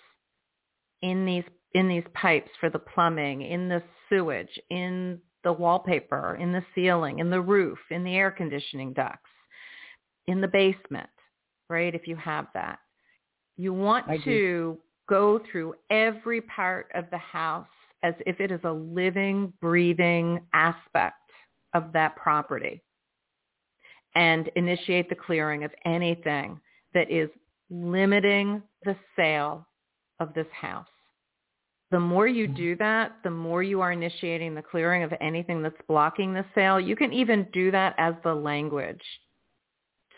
[1.02, 6.52] in these in these pipes for the plumbing, in the sewage, in the wallpaper, in
[6.52, 9.30] the ceiling, in the roof, in the air conditioning ducts,
[10.26, 11.10] in the basement,
[11.68, 11.94] right?
[11.94, 12.78] If you have that.
[13.56, 14.78] You want I do.
[15.08, 17.66] Go through every part of the house
[18.02, 21.16] as if it is a living, breathing aspect
[21.72, 22.82] of that property
[24.14, 26.60] and initiate the clearing of anything
[26.92, 27.28] that is
[27.70, 29.66] limiting the sale
[30.20, 30.86] of this house.
[31.90, 35.74] The more you do that, the more you are initiating the clearing of anything that's
[35.88, 36.80] blocking the sale.
[36.80, 39.02] You can even do that as the language.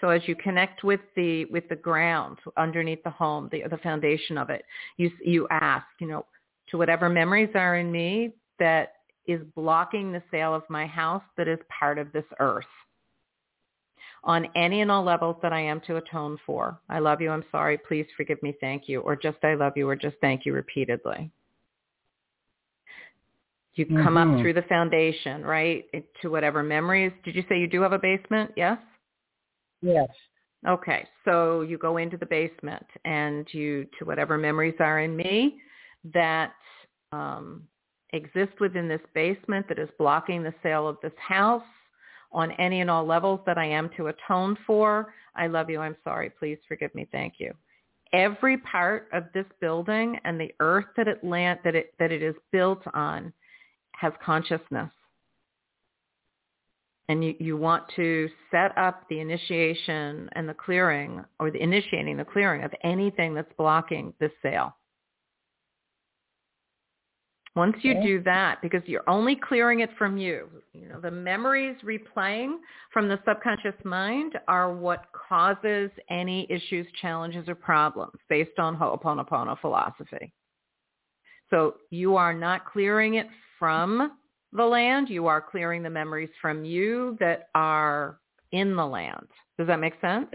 [0.00, 4.36] So as you connect with the with the ground underneath the home, the the foundation
[4.36, 4.64] of it,
[4.96, 6.26] you you ask, you know,
[6.68, 8.94] to whatever memories are in me that
[9.26, 12.64] is blocking the sale of my house that is part of this earth.
[14.24, 16.80] On any and all levels that I am to atone for.
[16.88, 19.88] I love you, I'm sorry, please forgive me, thank you, or just I love you,
[19.88, 21.30] or just thank you repeatedly.
[23.74, 24.40] You come up Mhm.
[24.40, 25.84] through the foundation, right,
[26.22, 27.12] to whatever memories.
[27.24, 28.52] Did you say you do have a basement?
[28.56, 28.78] Yes?
[29.82, 30.08] Yes.
[30.66, 35.60] Okay, so you go into the basement and you, to whatever memories are in me
[36.12, 36.54] that
[37.12, 37.62] um,
[38.12, 41.62] exist within this basement that is blocking the sale of this house
[42.32, 45.14] on any and all levels that I am to atone for.
[45.36, 45.80] I love you.
[45.80, 46.30] I'm sorry.
[46.30, 47.06] Please forgive me.
[47.12, 47.52] Thank you.
[48.12, 52.22] Every part of this building and the earth that it land, that it that it
[52.22, 53.32] is built on
[53.92, 54.90] has consciousness
[57.08, 62.16] and you, you want to set up the initiation and the clearing or the initiating
[62.16, 64.74] the clearing of anything that's blocking this sale.
[67.54, 71.74] Once you do that, because you're only clearing it from you, you know, the memories
[71.82, 72.56] replaying
[72.92, 79.58] from the subconscious mind are what causes any issues, challenges, or problems based on Ho'oponopono
[79.58, 80.34] philosophy.
[81.48, 83.28] So you are not clearing it
[83.58, 84.18] from
[84.56, 85.08] the land.
[85.08, 88.18] You are clearing the memories from you that are
[88.52, 89.26] in the land.
[89.58, 90.26] Does that make sense?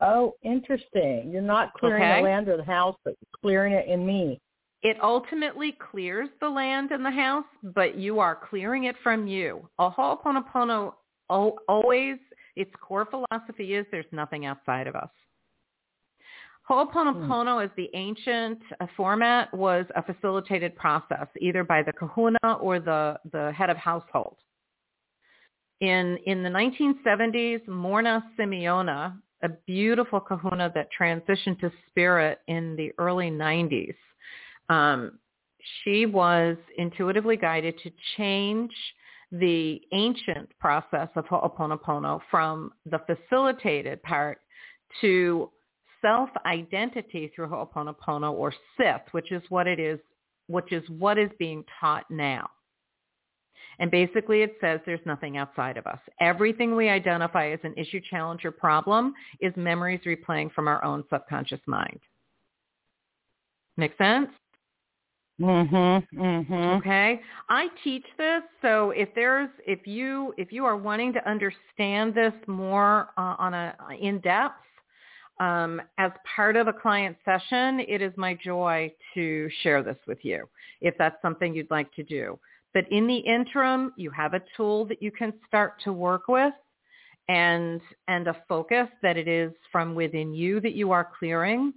[0.00, 1.30] Oh, interesting.
[1.32, 2.16] You're not clearing Okay.
[2.20, 4.40] the land or the house, but you're clearing it in me.
[4.82, 9.68] It ultimately clears the land and the house, but you are clearing it from you.
[9.78, 10.94] A Ho'oponopono
[11.30, 12.16] al- always,
[12.56, 15.10] its core philosophy is there's nothing outside of us.
[16.68, 22.78] Ho'oponopono as the ancient uh, format was a facilitated process, either by the kahuna or
[22.78, 24.36] the, the head of household.
[25.80, 32.92] In, in the 1970s, Morrnah Simeona, a beautiful kahuna that transitioned to spirit in the
[32.98, 33.96] early 90s,
[34.68, 35.18] um,
[35.82, 38.70] she was intuitively guided to change
[39.32, 44.38] the ancient process of Ho'oponopono from the facilitated part
[45.00, 45.50] to
[46.02, 49.98] self-identity through Ho'oponopono or SITH, which is what it is,
[50.48, 52.50] which is what is being taught now.
[53.78, 55.98] And basically it says there's nothing outside of us.
[56.20, 61.04] Everything we identify as an issue, challenge, or problem is memories replaying from our own
[61.10, 62.00] subconscious mind.
[63.76, 64.28] Make sense?
[65.40, 66.06] Mhm.
[66.12, 66.78] Mhm.
[66.78, 67.20] Okay.
[67.48, 72.34] I teach this, so if there's if you if you are wanting to understand this
[72.46, 74.62] more uh, on a in depth
[75.42, 80.18] um, as part of a client session, it is my joy to share this with
[80.22, 80.48] you
[80.80, 82.38] if that's something you'd like to do.
[82.72, 86.54] But in the interim, you have a tool that you can start to work with
[87.28, 91.72] and and a focus that it is from within you that you are clearing.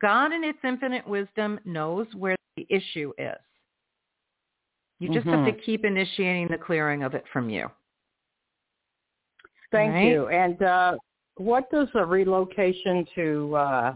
[0.00, 3.40] God in its infinite wisdom knows where the issue is.
[5.00, 5.44] You just Mhm.
[5.44, 7.68] have to keep initiating the clearing of it from you.
[9.72, 10.04] Thank Right.
[10.06, 10.28] you.
[10.28, 10.96] And uh,
[11.38, 13.94] what does a relocation to uh,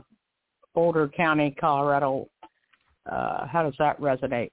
[0.74, 2.28] Boulder County, Colorado,
[3.11, 4.51] uh, how does that resonate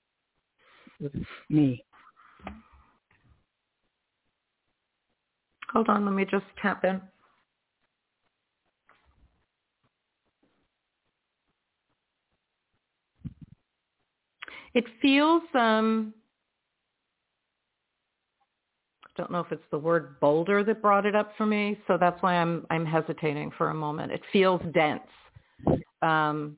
[1.00, 1.14] with
[1.50, 1.84] me?
[5.72, 7.00] Hold on, let me just tap in.
[14.74, 16.14] It feels um
[19.20, 22.20] don't know if it's the word boulder that brought it up for me, so that's
[22.24, 24.11] why I'm I'm hesitating for a moment.
[24.11, 25.01] It feels dense.
[26.01, 26.57] Um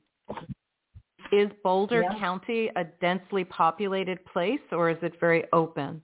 [1.32, 2.18] is Boulder Yeah.
[2.18, 6.02] County a densely populated place or is it very open?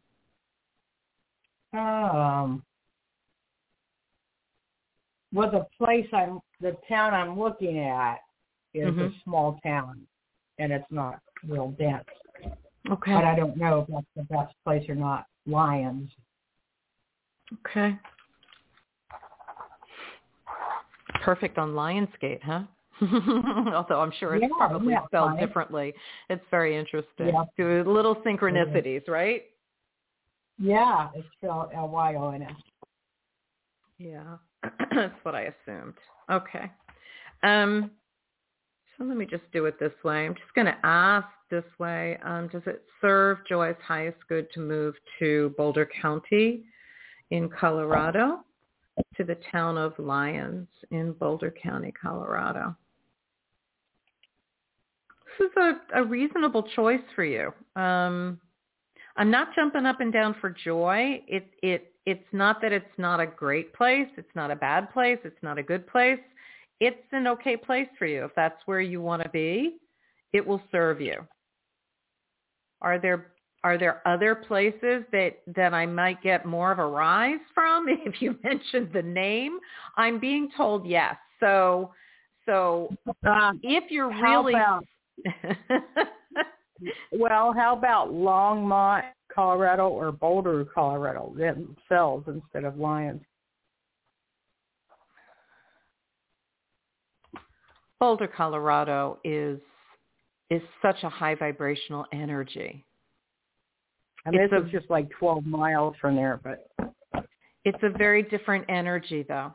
[1.74, 2.62] Um,
[5.32, 8.20] well, the place I'm, the town I'm looking at
[8.72, 9.14] is Mhm.
[9.14, 10.06] a small town,
[10.58, 12.08] and it's not real dense.
[12.90, 13.12] Okay.
[13.12, 15.26] But I don't know if that's the best place or not.
[15.46, 16.10] Lyons.
[17.66, 17.96] Okay.
[21.22, 22.62] Perfect on Lionsgate, huh?
[23.74, 25.94] Although I'm sure it's Yeah, probably yeah, spelled differently.
[26.28, 27.28] It's very interesting.
[27.28, 27.82] Yeah.
[27.86, 29.44] Little synchronicities, right?
[30.58, 32.52] Yeah, it's spelled L Y O N S.
[33.98, 34.36] Yeah.
[34.94, 35.94] That's what I assumed.
[36.30, 36.70] Okay.
[37.42, 37.90] Um
[38.98, 40.26] so let me just do it this way.
[40.26, 42.18] I'm just going to ask this way.
[42.24, 46.64] Um, does it serve Joy's highest good to move to Boulder County
[47.30, 48.40] in Colorado
[49.16, 52.74] to the town of Lyons in Boulder County, Colorado?
[55.38, 57.52] This is a, a reasonable choice for you.
[57.76, 58.40] Um,
[59.16, 61.22] I'm not jumping up and down for joy.
[61.26, 64.08] It it it's not that it's not a great place.
[64.16, 65.18] It's not a bad place.
[65.24, 66.20] It's not a good place.
[66.80, 68.24] It's an okay place for you.
[68.24, 69.78] If that's where you want to be,
[70.32, 71.26] it will serve you.
[72.80, 73.32] Are there
[73.68, 78.22] are there other places that that I might get more of a rise from if
[78.22, 79.58] you mentioned the name?
[79.96, 81.16] I'm being told yes.
[81.38, 81.92] So
[82.46, 82.88] so
[83.26, 84.82] Uh, if you're really about,
[87.12, 89.02] well, how about Longmont,
[89.34, 93.20] Colorado, or Boulder, Colorado themselves instead of Lyons?
[98.00, 99.60] Boulder, Colorado is
[100.48, 102.86] is such a high vibrational energy.
[104.24, 106.68] And It's this a- is just like 12 miles from there, but
[107.64, 109.52] It's a very different energy though.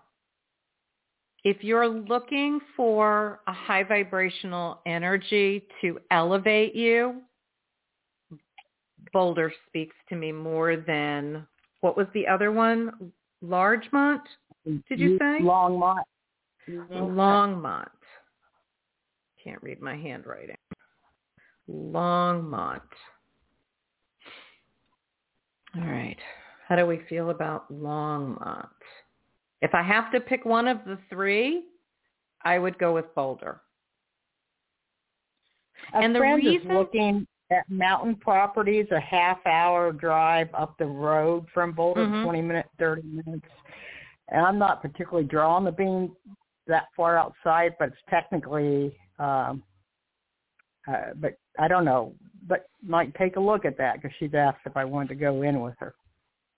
[1.44, 7.22] If you're looking for a high vibrational energy to elevate you,
[9.12, 11.46] Boulder speaks to me more than
[11.82, 13.12] what was the other one?
[13.44, 14.22] Largemont?
[14.66, 15.40] Did you say?
[15.42, 16.04] Longmont?
[16.70, 16.94] Mm-hmm.
[16.94, 17.90] Longmont.
[19.44, 20.58] Can't read my handwriting.
[21.70, 22.82] Longmont.
[25.76, 26.18] All right.
[26.68, 28.68] How do we feel about Longmont?
[29.62, 31.66] If I have to pick one of the three,
[32.44, 33.62] I would go with Boulder.
[35.94, 40.86] A And the reason- is looking at mountain properties, a half hour drive up the
[40.86, 42.24] road from Boulder, Mhm.
[42.24, 43.48] 20 minutes, 30 minutes.
[44.30, 46.16] And I'm not particularly drawn to being
[46.68, 49.64] that far outside, but it's technically, um,
[50.88, 52.14] uh, but I don't know,
[52.48, 55.42] but might take a look at that because she's asked if I wanted to go
[55.42, 55.96] in with her.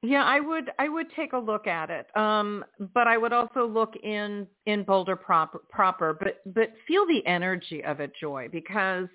[0.02, 2.16] Yeah, I would I would take a look at it.
[2.16, 2.64] Um,
[2.94, 7.84] but I would also look in in Boulder proper proper, but but feel the energy
[7.84, 9.08] of it, Joy, because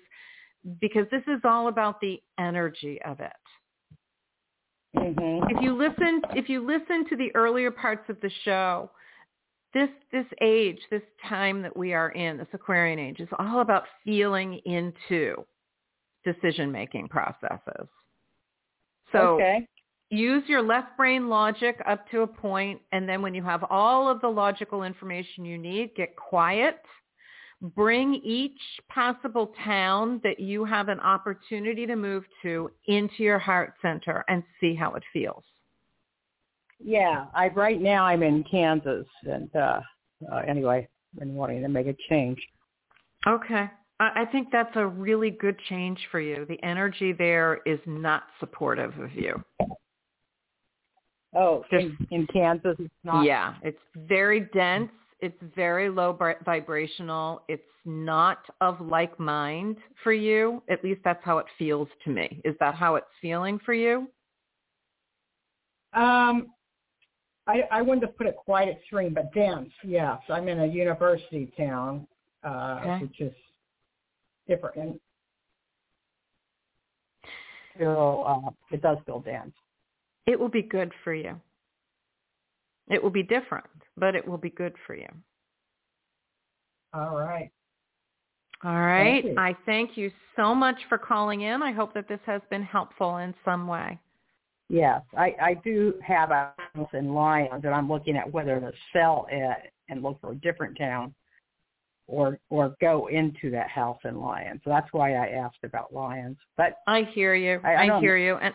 [0.79, 3.31] because this is all about the energy of it.
[4.95, 5.55] Mm-hmm.
[5.55, 8.91] If you listen if you listen to the earlier parts of the show,
[9.73, 13.83] this this age, this time that we are in, this Aquarian age, is all about
[14.03, 15.45] feeling into
[16.23, 17.87] decision making processes.
[19.11, 19.67] So okay.
[20.09, 24.09] use your left brain logic up to a point and then when you have all
[24.09, 26.81] of the logical information you need get quiet
[27.61, 28.59] bring each
[28.89, 34.43] possible town that you have an opportunity to move to into your heart center and
[34.59, 35.43] see how it feels
[36.83, 39.81] Yeah, I right now I'm in Kansas, and uh,
[40.31, 42.39] uh anyway, been wanting to make a change.
[43.27, 43.69] okay
[43.99, 46.45] I I think that's a really good change for you.
[46.49, 49.43] The energy there is not supportive of you.
[51.33, 53.23] Oh, Just- in, in Kansas, it's not.
[53.25, 54.91] Yeah, it's very dense.
[55.21, 57.43] It's very low vibrational.
[57.47, 60.63] It's not of like mind for you.
[60.67, 62.41] At least that's how it feels to me.
[62.43, 64.07] Is that how it's feeling for you?
[65.93, 66.47] Um,
[67.47, 69.69] I I wouldn't have put it quite extreme, but dense.
[69.83, 72.07] Yes, I'm in a university town,
[72.43, 73.05] uh, Okay.
[73.05, 73.33] which is
[74.47, 74.77] different.
[74.77, 74.99] And
[77.77, 79.53] feel uh, it does feel dense.
[80.27, 81.39] It will be good for you.
[82.89, 83.65] It will be different,
[83.97, 85.07] but it will be good for you.
[86.93, 87.49] All right.
[88.63, 89.23] All right.
[89.23, 91.63] Thank I thank you so much for calling in.
[91.63, 93.97] I hope that this has been helpful in some way.
[94.71, 98.71] Yes, I, I do have a house in Lyons, and I'm looking at whether to
[98.93, 101.13] sell it and look for a different town,
[102.07, 104.61] or or go into that house in Lyons.
[104.63, 106.37] So that's why I asked about Lyons.
[106.55, 107.59] But I hear you.
[107.65, 108.37] I- I I, hear you.
[108.37, 108.53] And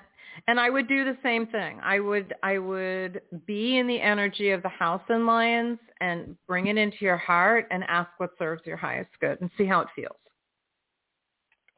[0.49, 1.81] and I would do the same thing.
[1.83, 6.69] I would I would be in the energy of the house in Lyons and bring
[6.69, 9.89] it into your heart and ask what serves your highest good and see how it
[9.95, 10.17] feels.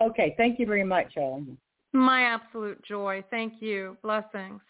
[0.01, 1.59] okay, thank you very much, Ellen.
[1.93, 3.25] My absolute joy.
[3.31, 3.97] Thank you.
[4.03, 4.61] Blessings.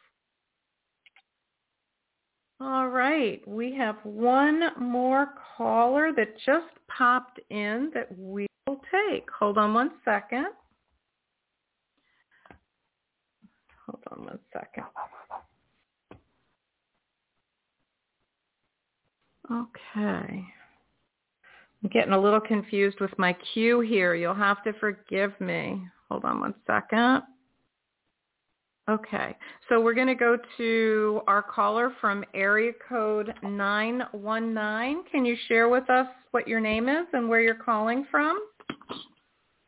[2.60, 3.46] All right.
[3.46, 9.28] We have one more caller that just popped in that we will take.
[9.38, 10.46] Hold on one second.
[13.86, 14.84] Hold on one second.
[19.50, 20.44] Okay.
[21.82, 24.14] I'm getting a little confused with my queue here.
[24.14, 25.80] You'll have to forgive me.
[26.10, 27.22] Hold on one second.
[28.88, 29.36] Okay.
[29.68, 35.04] So we're going to go to our caller from area code 919.
[35.10, 38.38] Can you share with us what your name is and where you're calling from?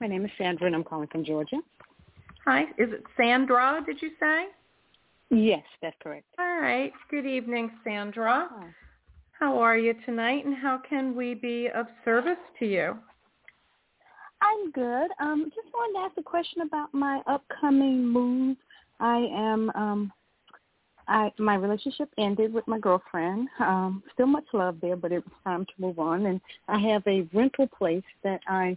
[0.00, 1.58] My name is Sandra, and I'm calling from Georgia.
[2.46, 2.62] Hi.
[2.78, 4.46] Is it Sandra, did you say?
[5.30, 6.24] Yes, that's correct.
[6.38, 6.92] All right.
[7.10, 8.48] Good evening, Sandra.
[8.50, 8.66] Hi.
[9.38, 12.98] How are you tonight and how can we be of service to you?
[14.42, 15.10] I'm good.
[15.18, 18.56] Um, just wanted to ask a question about my upcoming move.
[18.98, 20.12] I am um
[21.08, 23.48] I my relationship ended with my girlfriend.
[23.58, 27.02] Um, still much love there, but it was time to move on and I have
[27.06, 28.76] a rental place that I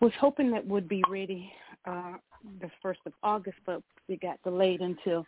[0.00, 1.52] was hoping that would be ready
[1.86, 2.14] uh
[2.60, 5.26] the first of August, but it got delayed until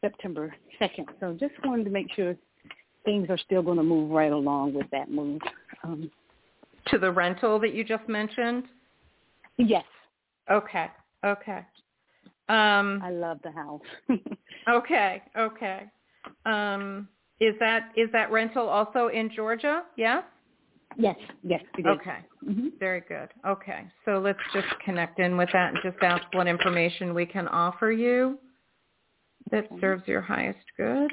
[0.00, 1.08] September second.
[1.20, 2.36] So just wanted to make sure
[3.04, 5.40] things are still going to move right along with that move.
[5.82, 6.10] Um,
[6.86, 8.64] To the rental that you just mentioned?
[9.58, 9.84] Yes,
[10.50, 10.88] Okay.
[11.24, 11.60] Okay.
[12.48, 13.80] Um I love the house.
[14.68, 15.90] Okay, okay.
[16.46, 17.08] Um,
[17.40, 19.82] is that is that rental also in Georgia?
[19.96, 20.22] Yes.
[20.96, 21.62] yes, yes.
[21.86, 23.28] Okay, hmm very good.
[23.46, 27.48] Okay, so let's just connect in with that and just ask what information we can
[27.48, 28.38] offer you
[29.50, 31.10] that serves your highest good.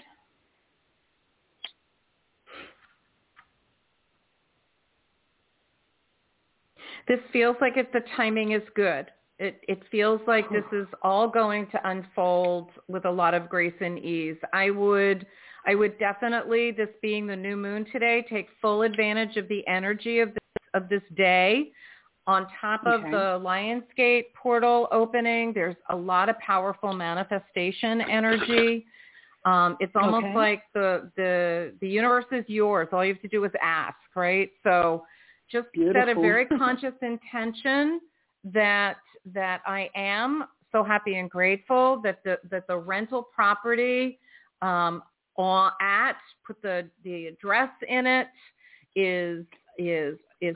[7.10, 9.08] This feels like if the timing is good.
[9.40, 13.74] It it feels like this is all going to unfold with a lot of grace
[13.82, 14.38] and ease.
[14.54, 15.26] I would
[15.66, 20.20] I would definitely, this being the new moon today, take full advantage of the energy
[20.20, 21.72] of this of this day.
[22.28, 23.12] On top of Okay.
[23.12, 28.86] the Lionsgate portal opening, there's a lot of powerful manifestation energy.
[29.46, 30.36] Um, it's almost Okay.
[30.36, 32.90] like the the the universe is yours.
[32.92, 34.52] All you have to do is ask, right?
[34.64, 35.06] So
[35.52, 38.02] just set a very conscious intention
[38.44, 38.98] that
[39.34, 44.20] that I am so happy and grateful that the that the rental property
[44.62, 45.04] um,
[45.36, 48.28] on, at put the the address in it
[48.96, 49.46] is
[49.78, 50.56] is is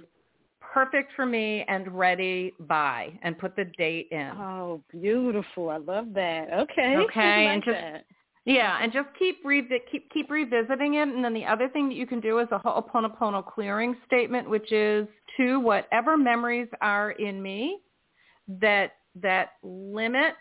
[0.62, 4.32] perfect for me and ready by and put the date in.
[4.38, 5.70] Oh, beautiful!
[5.70, 6.52] I love that.
[6.54, 6.96] Okay.
[6.98, 8.06] Okay, like and just- that.
[8.46, 11.08] Yeah, and just keep revi- keep keep revisiting it.
[11.08, 14.72] And then the other thing that you can do is a Ho'oponopono clearing statement, which
[14.72, 17.80] is to whatever memories are in me
[18.60, 20.34] that that limit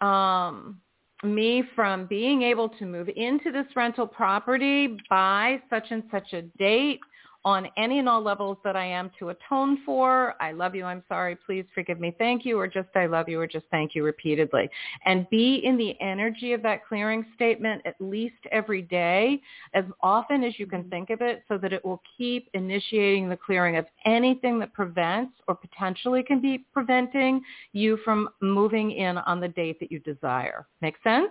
[0.00, 0.80] um,
[1.24, 6.42] me from being able to move into this rental property by such and such a
[6.58, 7.00] date
[7.44, 10.34] on any and all levels that I am to atone for.
[10.40, 10.84] I love you.
[10.84, 11.36] I'm sorry.
[11.36, 12.14] Please forgive me.
[12.18, 12.58] Thank you.
[12.58, 13.40] Or just I love you.
[13.40, 14.68] Or just thank you repeatedly.
[15.06, 19.40] And be in the energy of that clearing statement at least every day,
[19.74, 20.90] as often as you can mm-hmm.
[20.90, 25.32] think of it, so that it will keep initiating the clearing of anything that prevents
[25.48, 27.40] or potentially can be preventing
[27.72, 30.66] you from moving in on the date that you desire.
[30.82, 31.30] Make sense?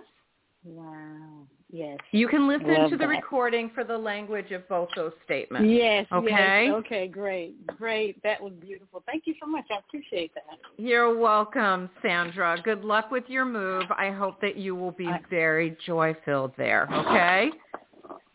[0.64, 1.46] Wow.
[1.72, 1.98] Yes.
[2.10, 3.08] You can listen Love to the that.
[3.08, 5.68] recording for the language of both those statements.
[5.70, 6.06] Yes.
[6.12, 6.64] Okay.
[6.66, 6.74] Yes.
[6.74, 7.08] Okay.
[7.08, 7.64] Great.
[7.78, 8.22] Great.
[8.22, 9.02] That was beautiful.
[9.06, 9.64] Thank you so much.
[9.70, 10.58] I appreciate that.
[10.76, 12.60] You're welcome, Sandra.
[12.62, 13.84] Good luck with your move.
[13.96, 17.50] I hope that you will be I- very joy-filled there, okay?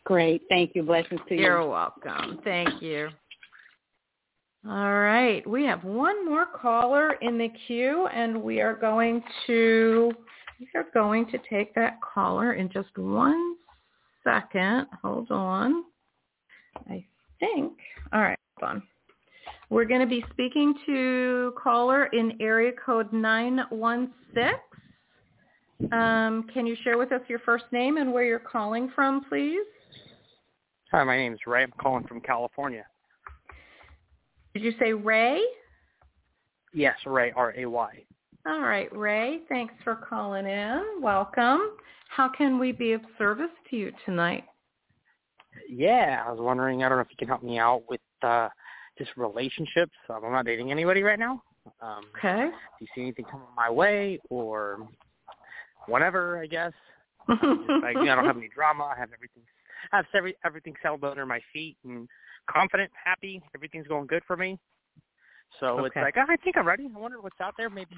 [0.05, 0.43] Great.
[0.49, 0.83] Thank you.
[0.83, 1.41] Blessings to you.
[1.41, 2.39] You're welcome.
[2.43, 3.09] Thank you.
[4.67, 5.45] All right.
[5.47, 10.11] We have one more caller in the queue and we are going to
[10.59, 13.55] we are going to take that caller in just one
[14.23, 14.87] second.
[15.01, 15.83] Hold on.
[16.89, 17.05] I
[17.39, 17.73] think.
[18.13, 18.83] All right, hold on.
[19.69, 24.53] We're going to be speaking to caller in area code 916.
[25.91, 29.65] Um, can you share with us your first name and where you're calling from, please?
[30.91, 31.63] Hi, my name is Ray.
[31.63, 32.85] I'm calling from California.
[34.53, 35.41] Did you say Ray?
[36.73, 38.03] Yes, Ray, R-A-Y.
[38.47, 39.39] All right, Ray.
[39.49, 40.83] Thanks for calling in.
[41.01, 41.77] Welcome.
[42.09, 44.43] How can we be of service to you tonight?
[45.67, 48.49] Yeah, I was wondering, I don't know if you can help me out with uh,
[48.99, 49.93] just relationships.
[50.09, 51.41] Um, I'm not dating anybody right now.
[51.81, 52.49] Um, Okay.
[52.51, 54.87] Do you see anything coming my way or
[55.87, 56.73] whatever, I guess?
[57.27, 58.83] Um, just like, you know, I don't have any drama.
[58.95, 59.41] I have everything.
[59.91, 62.07] I have every, everything settled under my feet and
[62.47, 63.41] confident, happy.
[63.55, 64.59] Everything's going good for me.
[65.59, 66.01] So it's Okay.
[66.01, 66.87] like, I think I'm ready.
[66.93, 67.69] I wonder what's out there.
[67.69, 67.95] Maybe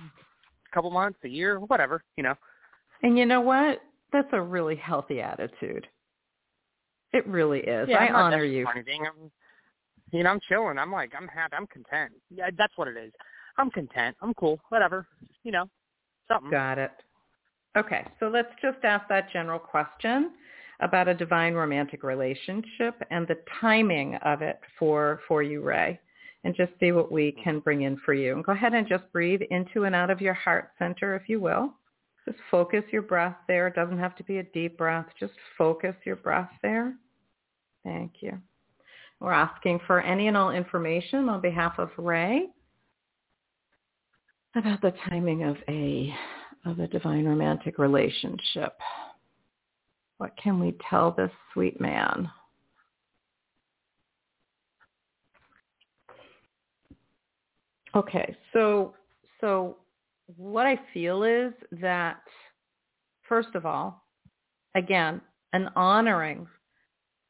[0.77, 2.35] couple months, a year, whatever, you know.
[3.01, 3.81] and you know what?
[4.13, 5.87] That's a really healthy attitude.
[7.13, 7.89] It really is.
[7.89, 8.67] Yeah, I honor you.
[8.67, 8.83] I'm,
[10.11, 10.77] you know, I'm chilling.
[10.77, 11.55] I'm like, I'm happy.
[11.57, 12.11] I'm content.
[12.29, 13.11] Yeah, that's what it is.
[13.57, 14.15] I'm content.
[14.21, 14.59] I'm cool.
[14.69, 15.07] Whatever.
[15.43, 15.65] You know,
[16.27, 16.51] something.
[16.51, 16.91] Got it.
[17.75, 20.31] Okay, so let's just ask that general question
[20.79, 25.99] about a divine romantic relationship and the timing of it for for you, Ray,
[26.47, 28.33] and just see what we can bring in for you.
[28.33, 31.41] And go ahead and just breathe into and out of your heart center, if you
[31.41, 31.73] will.
[32.23, 33.67] Just focus your breath there.
[33.67, 35.07] It doesn't have to be a deep breath.
[35.19, 36.95] Just focus your breath there.
[37.83, 38.39] Thank you.
[39.19, 42.45] We're asking for any and all information on behalf of Ray
[44.55, 46.15] about the timing of a
[46.65, 48.71] of a divine romantic relationship.
[50.17, 52.31] What can we tell this sweet man?
[57.95, 58.93] Okay, so
[59.41, 59.77] so
[60.35, 62.21] what I feel is that
[63.27, 64.03] first of all,
[64.75, 65.21] again,
[65.53, 66.47] an honoring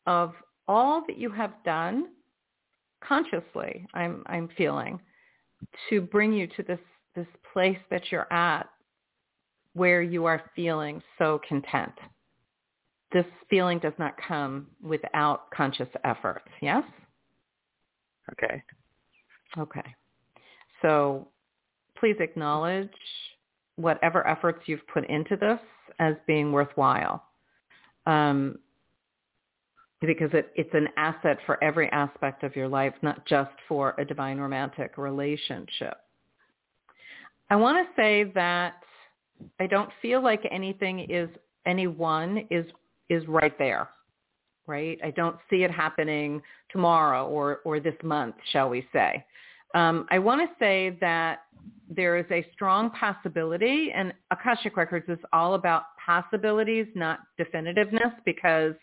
[0.05, 0.33] of
[0.67, 2.07] all that you have done
[3.03, 4.99] consciously, I'm I'm feeling
[5.89, 6.79] to bring you to this
[7.15, 8.69] this place that you're at
[9.73, 11.93] where you are feeling so content.
[13.11, 16.43] This feeling does not come without conscious effort.
[16.61, 16.83] Yes?
[18.33, 18.61] Okay.
[19.57, 19.95] Okay.
[20.81, 21.27] So
[21.99, 22.89] please acknowledge
[23.75, 25.59] whatever efforts you've put into this
[25.99, 27.23] as being worthwhile.
[28.05, 28.59] Um,
[30.01, 34.05] because it, it's an asset for every aspect of your life, not just for a
[34.05, 35.97] divine romantic relationship.
[37.49, 38.83] I want to say that
[39.59, 41.29] I don't feel like anything is
[41.65, 42.65] anyone is
[43.09, 43.89] is right there,
[44.67, 44.99] right?
[45.03, 49.25] I don't see it happening tomorrow or or this month, shall we say?
[49.73, 51.39] Um, I want to say that
[51.89, 58.73] there is a strong possibility, and Akashic Records is all about possibilities, not definitiveness, because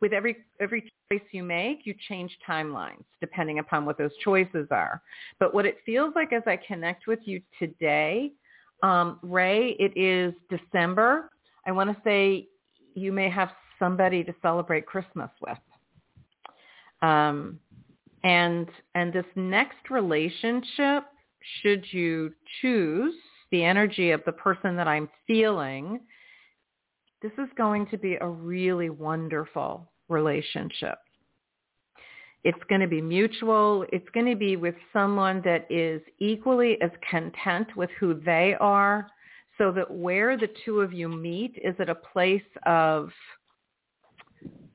[0.00, 5.02] with every every choice you make, you change timelines depending upon what those choices are.
[5.38, 8.32] But what it feels like as I connect with you today,
[8.82, 11.30] um, Ray, it is December.
[11.66, 12.48] I want to say
[12.94, 15.58] you may have somebody to celebrate Christmas with.
[17.02, 17.58] Um,
[18.22, 21.04] and and this next relationship,
[21.62, 23.14] should you choose
[23.50, 26.00] the energy of the person that I'm feeling,
[27.22, 30.98] this is going to be a really wonderful relationship.
[32.42, 33.84] It's going to be mutual.
[33.92, 39.08] It's going to be with someone that is equally as content with who they are
[39.58, 43.10] so that where the two of you meet is at a place of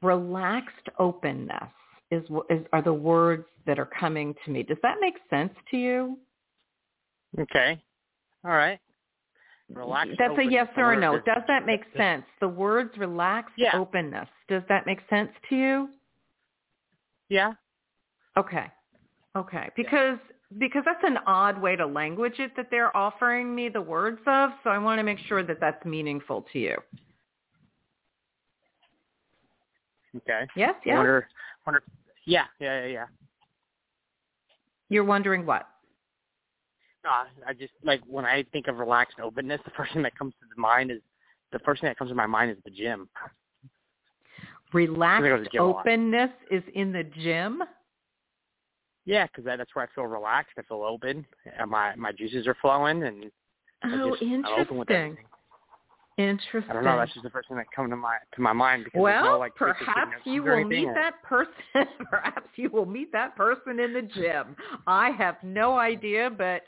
[0.03, 1.71] relaxed openness
[2.11, 4.63] is, is are the words that are coming to me.
[4.63, 6.17] Does that make sense to you?
[7.39, 7.81] Okay.
[8.43, 8.79] All right.
[9.73, 10.11] Relax.
[10.19, 11.19] That's a yes or a no.
[11.19, 12.23] Does that make sense?
[12.39, 13.77] The words relaxed Yeah.
[13.77, 14.29] openness.
[14.47, 15.89] Does that make sense to you?
[17.29, 17.53] Yeah.
[18.37, 18.71] Okay.
[19.35, 19.69] Okay.
[19.75, 20.19] Because
[20.59, 24.51] because that's an odd way to language it that they're offering me the words of,
[24.63, 26.77] so I want to make sure that that's meaningful to you.
[30.17, 30.47] Okay.
[30.55, 30.97] Yes, I.
[30.97, 31.27] Wonder.
[31.65, 31.83] Wonder.
[32.25, 32.45] Yeah.
[32.59, 32.81] Yeah.
[32.81, 32.87] Yeah.
[32.87, 33.05] Yeah.
[34.89, 35.67] You're wondering what?
[37.03, 37.11] No,
[37.45, 40.47] I just like when I think of relaxed openness, the first thing that comes to
[40.53, 40.99] the mind is
[41.51, 43.07] the first thing that comes to my mind is the gym.
[44.73, 47.61] Relaxed gym openness is in the gym.
[49.05, 50.53] Yeah, because that, that's where I feel relaxed.
[50.57, 51.25] I feel open.
[51.59, 53.31] And my my juices are flowing, and
[53.83, 55.25] Oh, just, I'm open with interesting.
[56.17, 56.69] Interesting.
[56.69, 56.97] I don't know.
[56.97, 59.37] That's just the first thing that comes to my to my mind because well, no,
[59.37, 61.51] like perhaps you will meet or- that person.
[62.09, 64.55] perhaps you will meet that person in the gym.
[64.87, 66.61] I have no idea, but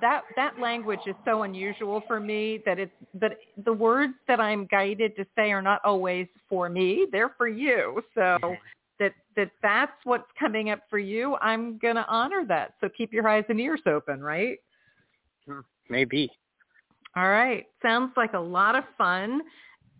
[0.00, 4.66] that that language is so unusual for me that it's but the words that I'm
[4.66, 8.02] guided to say are not always for me; they're for you.
[8.16, 8.56] So
[8.98, 11.36] that that that's what's coming up for you.
[11.36, 12.74] I'm gonna honor that.
[12.80, 14.58] So keep your eyes and ears open, right?
[15.46, 16.30] Hmm, Maybe.
[17.16, 17.66] All right.
[17.82, 19.42] Sounds like a lot of fun.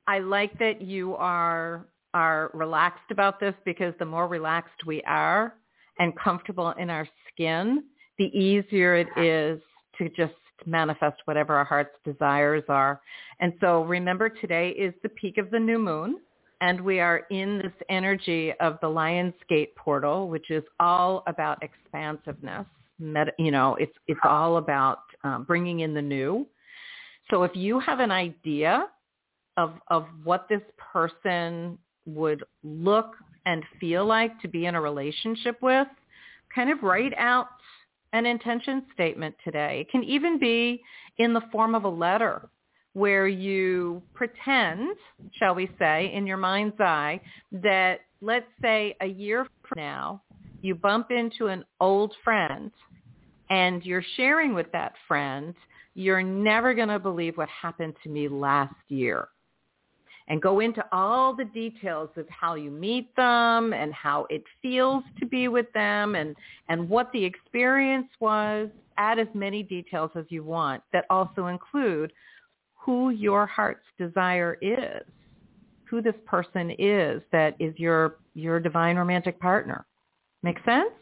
[0.07, 5.55] I like that you are are relaxed about this because the more relaxed we are
[5.99, 7.85] and comfortable in our skin,
[8.17, 9.61] the easier it is
[9.99, 10.33] to just
[10.65, 13.01] manifest whatever our heart's desires are.
[13.41, 16.19] And so remember today is the peak of the new moon
[16.61, 22.67] and we are in this energy of the Lionsgate portal, which is all about expansiveness.
[23.39, 26.47] you know, it's it's all about um, bringing in the new.
[27.31, 28.87] So if you have an idea
[29.57, 30.63] of of what this
[30.93, 33.15] person would look
[33.45, 35.89] and feel like to be in a relationship with,
[36.55, 37.49] kind of write out
[38.13, 39.81] an intention statement today.
[39.81, 40.83] It can even be
[41.19, 42.49] in the form of a letter
[42.95, 44.97] where you pretend,
[45.39, 47.21] shall we say, in your mind's eye,
[47.53, 50.23] that let's say a year from now,
[50.63, 52.73] you bump into an old friend
[53.51, 55.55] and you're sharing with that friend,
[55.99, 59.29] you're never going to believe what happened to me last year
[60.29, 65.03] and go into all the details of how you meet them and how it feels
[65.19, 66.37] to be with them and,
[66.69, 68.69] and what the experience was.
[68.97, 72.13] Add as many details as you want that also include
[72.75, 75.03] who your heart's desire is,
[75.85, 79.85] who this person is that is your, your divine romantic partner.
[80.45, 80.93] Make sense?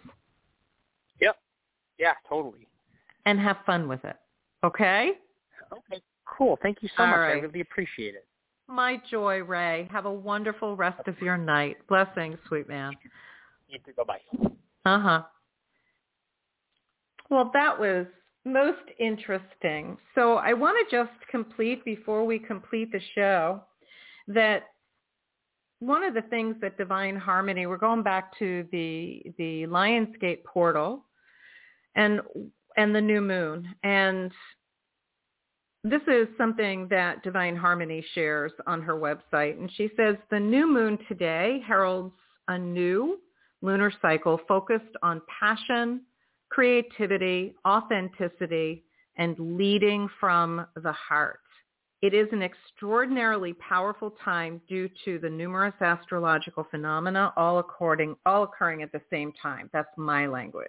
[1.20, 1.36] Yep.
[1.98, 2.66] Yeah, totally.
[3.26, 4.16] And have fun with it.
[4.66, 5.12] Okay?
[5.72, 6.02] Okay.
[6.36, 6.58] Cool.
[6.62, 7.18] Thank you so All much.
[7.18, 7.36] right.
[7.36, 8.26] I really appreciate it.
[8.68, 9.88] My joy, Ray.
[9.92, 11.76] Have a wonderful rest of your night.
[11.88, 12.92] Blessings, sweet man.
[13.68, 13.92] You too.
[13.96, 14.48] Bye-bye.
[14.84, 15.22] Uh-huh.
[17.30, 18.06] Well, that was
[18.44, 19.96] most interesting.
[20.14, 23.62] So I want to just complete before we complete the show
[24.28, 24.64] that
[25.80, 31.04] one of the things that Divine Harmony, we're going back to the the Lionsgate portal
[31.94, 32.20] and
[32.76, 33.68] and the new moon.
[33.82, 34.30] And
[35.84, 39.58] this is something that Divine Harmony shares on her website.
[39.58, 42.14] And she says, the new moon today heralds
[42.48, 43.20] a new
[43.62, 46.02] lunar cycle focused on passion,
[46.50, 48.84] creativity, authenticity,
[49.16, 51.40] and leading from the heart.
[52.02, 58.42] It is an extraordinarily powerful time due to the numerous astrological phenomena all according all
[58.42, 59.70] occurring at the same time.
[59.72, 60.68] That's my language.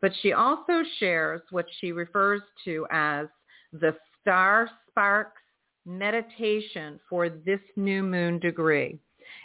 [0.00, 3.26] But she also shares what she refers to as
[3.72, 5.40] the Star Sparks
[5.86, 8.98] meditation for this new moon degree.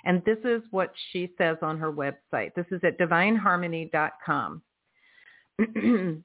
[0.03, 2.53] And this is what she says on her website.
[2.55, 4.61] This is at divineharmony.com.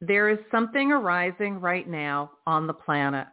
[0.00, 3.26] there is something arising right now on the planet.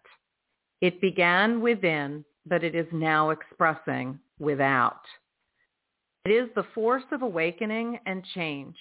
[0.81, 5.01] It began within, but it is now expressing without.
[6.25, 8.75] It is the force of awakening and change,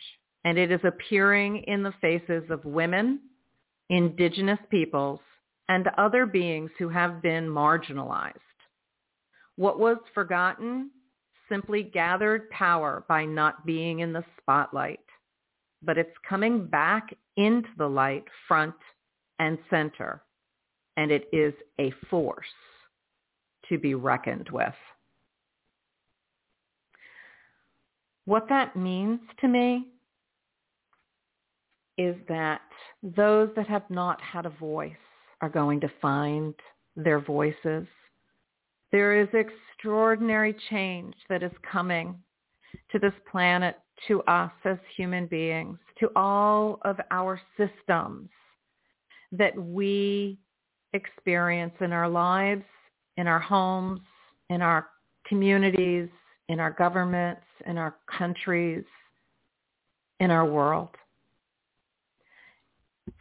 [0.45, 3.21] and it is appearing in the faces of women,
[3.91, 5.21] indigenous peoples,
[5.69, 8.35] and other beings who have been marginalized.
[9.57, 10.91] What was forgotten
[11.49, 15.01] simply gathered power by not being in the spotlight,
[15.83, 18.75] but it's coming back into the light front
[19.39, 20.23] and center,
[20.97, 22.47] and it is a force
[23.69, 24.75] to be reckoned with.
[28.27, 29.89] What that means to me
[31.99, 32.61] is that
[33.03, 34.93] those that have not had a voice
[35.41, 36.55] are going to find
[36.97, 37.87] their voices.
[38.93, 42.17] There is extraordinary change that is coming
[42.91, 43.79] to this planet,
[44.09, 48.29] to us as human beings, to all of our systems
[49.33, 50.39] that we
[50.93, 52.65] experience in our lives,
[53.17, 54.01] in our homes,
[54.51, 54.89] in our
[55.27, 56.09] communities,
[56.49, 58.85] in our governments, in our countries,
[60.21, 60.91] in our world.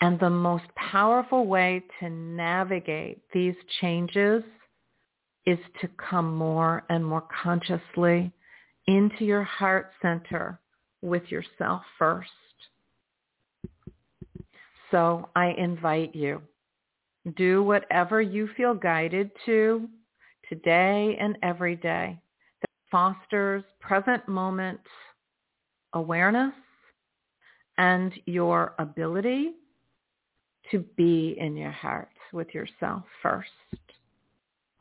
[0.01, 4.43] And the most powerful way to navigate these changes
[5.45, 8.31] is to come more and more consciously
[8.87, 10.59] into your heart center
[11.01, 12.29] with yourself first.
[14.91, 16.41] So I invite you,
[17.35, 19.87] do whatever you feel guided to
[20.49, 22.19] today and every day
[22.61, 24.79] that fosters present moment
[25.93, 26.53] awareness
[27.77, 29.53] and your ability
[30.71, 33.49] to be in your heart with yourself first.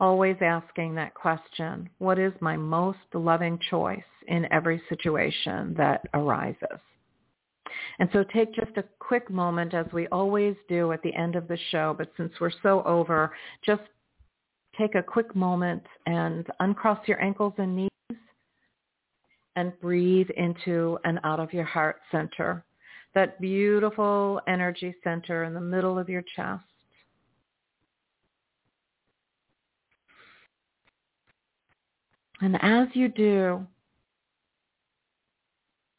[0.00, 6.80] Always asking that question, what is my most loving choice in every situation that arises?
[7.98, 11.48] And so take just a quick moment as we always do at the end of
[11.48, 13.32] the show, but since we're so over,
[13.64, 13.82] just
[14.78, 17.88] take a quick moment and uncross your ankles and knees
[19.56, 22.64] and breathe into and out of your heart center
[23.14, 26.64] that beautiful energy center in the middle of your chest.
[32.40, 33.64] And as you do,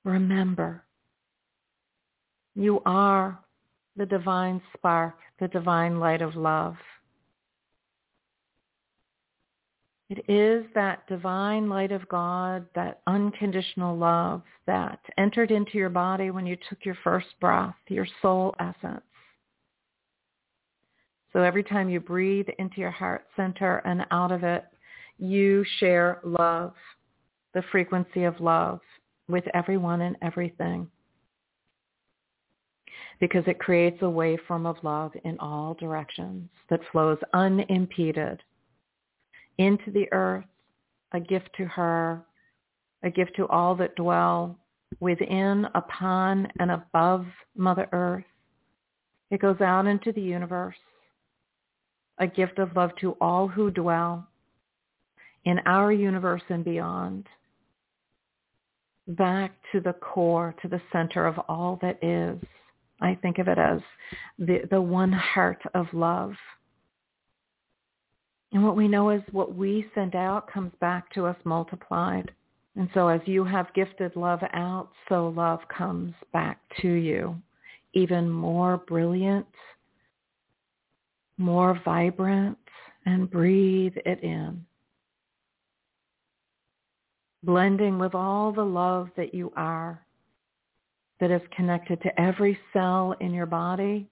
[0.04, 0.84] remember,
[2.56, 3.40] you are
[3.96, 6.76] the divine spark, the divine light of love.
[10.16, 16.30] It is that divine light of God, that unconditional love that entered into your body
[16.30, 19.02] when you took your first breath, your soul essence.
[21.32, 24.66] So every time you breathe into your heart center and out of it,
[25.18, 26.74] you share love,
[27.56, 28.82] the frequency of love
[29.28, 30.88] with everyone and everything.
[33.20, 38.44] Because it creates a waveform of love in all directions that flows unimpeded
[39.58, 40.46] into the earth,
[41.12, 42.22] a gift to her,
[43.04, 44.58] a gift to all that dwell
[45.00, 47.26] within, upon, and above
[47.56, 48.24] Mother Earth.
[49.32, 50.76] It goes out into the universe,
[52.20, 54.28] a gift of love to all who dwell
[55.46, 57.28] in our universe and beyond,
[59.08, 62.40] back to the core, to the center of all that is.
[63.02, 63.82] I think of it as
[64.40, 66.34] the, the one heart of love.
[68.54, 72.32] And what we know is what we send out comes back to us multiplied.
[72.76, 77.36] And so as you have gifted love out, so love comes back to you,
[77.94, 79.48] even more brilliant,
[81.40, 82.58] more vibrant,
[83.08, 84.64] and breathe it in.
[87.42, 90.00] Blending with all the love that you are,
[91.20, 94.08] that is connected to every cell in your body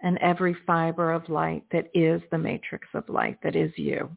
[0.00, 4.10] and every fiber of light that is the matrix of light that is you.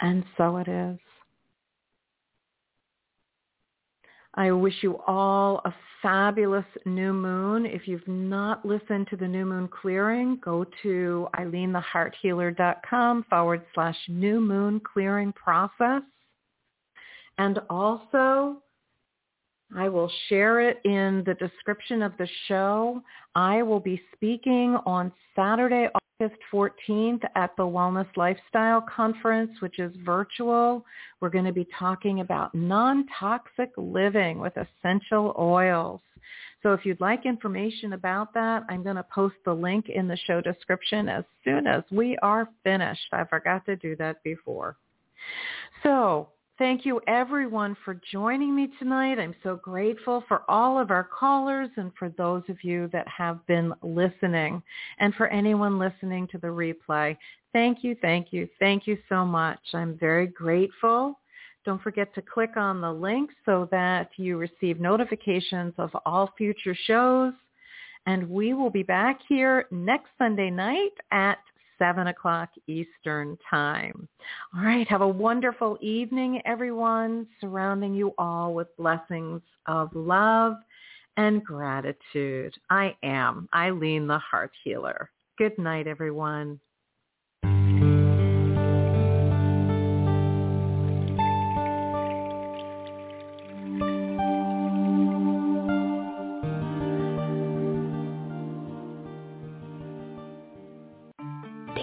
[0.00, 0.98] And so it is.
[4.36, 5.72] I wish you all a
[6.02, 7.64] fabulous new moon.
[7.66, 14.40] If you've not listened to the new moon clearing, go to ilenethehearthealer.com forward slash new
[14.40, 16.02] moon clearing process.
[17.38, 18.63] And also
[19.76, 23.02] I will share it in the description of the show.
[23.34, 25.88] I will be speaking on Saturday,
[26.20, 30.84] August 14th at the Wellness Lifestyle Conference, which is virtual.
[31.20, 36.00] We're going to be talking about non-toxic living with essential oils.
[36.62, 40.16] So if you'd like information about that, I'm going to post the link in the
[40.26, 43.08] show description as soon as we are finished.
[43.12, 44.76] I forgot to do that before.
[45.82, 49.18] So Thank you everyone for joining me tonight.
[49.18, 53.44] I'm so grateful for all of our callers and for those of you that have
[53.48, 54.62] been listening
[55.00, 57.16] and for anyone listening to the replay.
[57.52, 59.58] Thank you, thank you, thank you so much.
[59.72, 61.18] I'm very grateful.
[61.64, 66.76] Don't forget to click on the link so that you receive notifications of all future
[66.86, 67.32] shows.
[68.06, 71.38] And we will be back here next Sunday night at
[71.78, 74.08] 7 o'clock Eastern Time.
[74.56, 74.88] All right.
[74.88, 80.56] Have a wonderful evening, everyone, surrounding you all with blessings of love
[81.16, 82.54] and gratitude.
[82.70, 85.10] I am Ilene the Heart Healer.
[85.38, 86.60] Good night, everyone.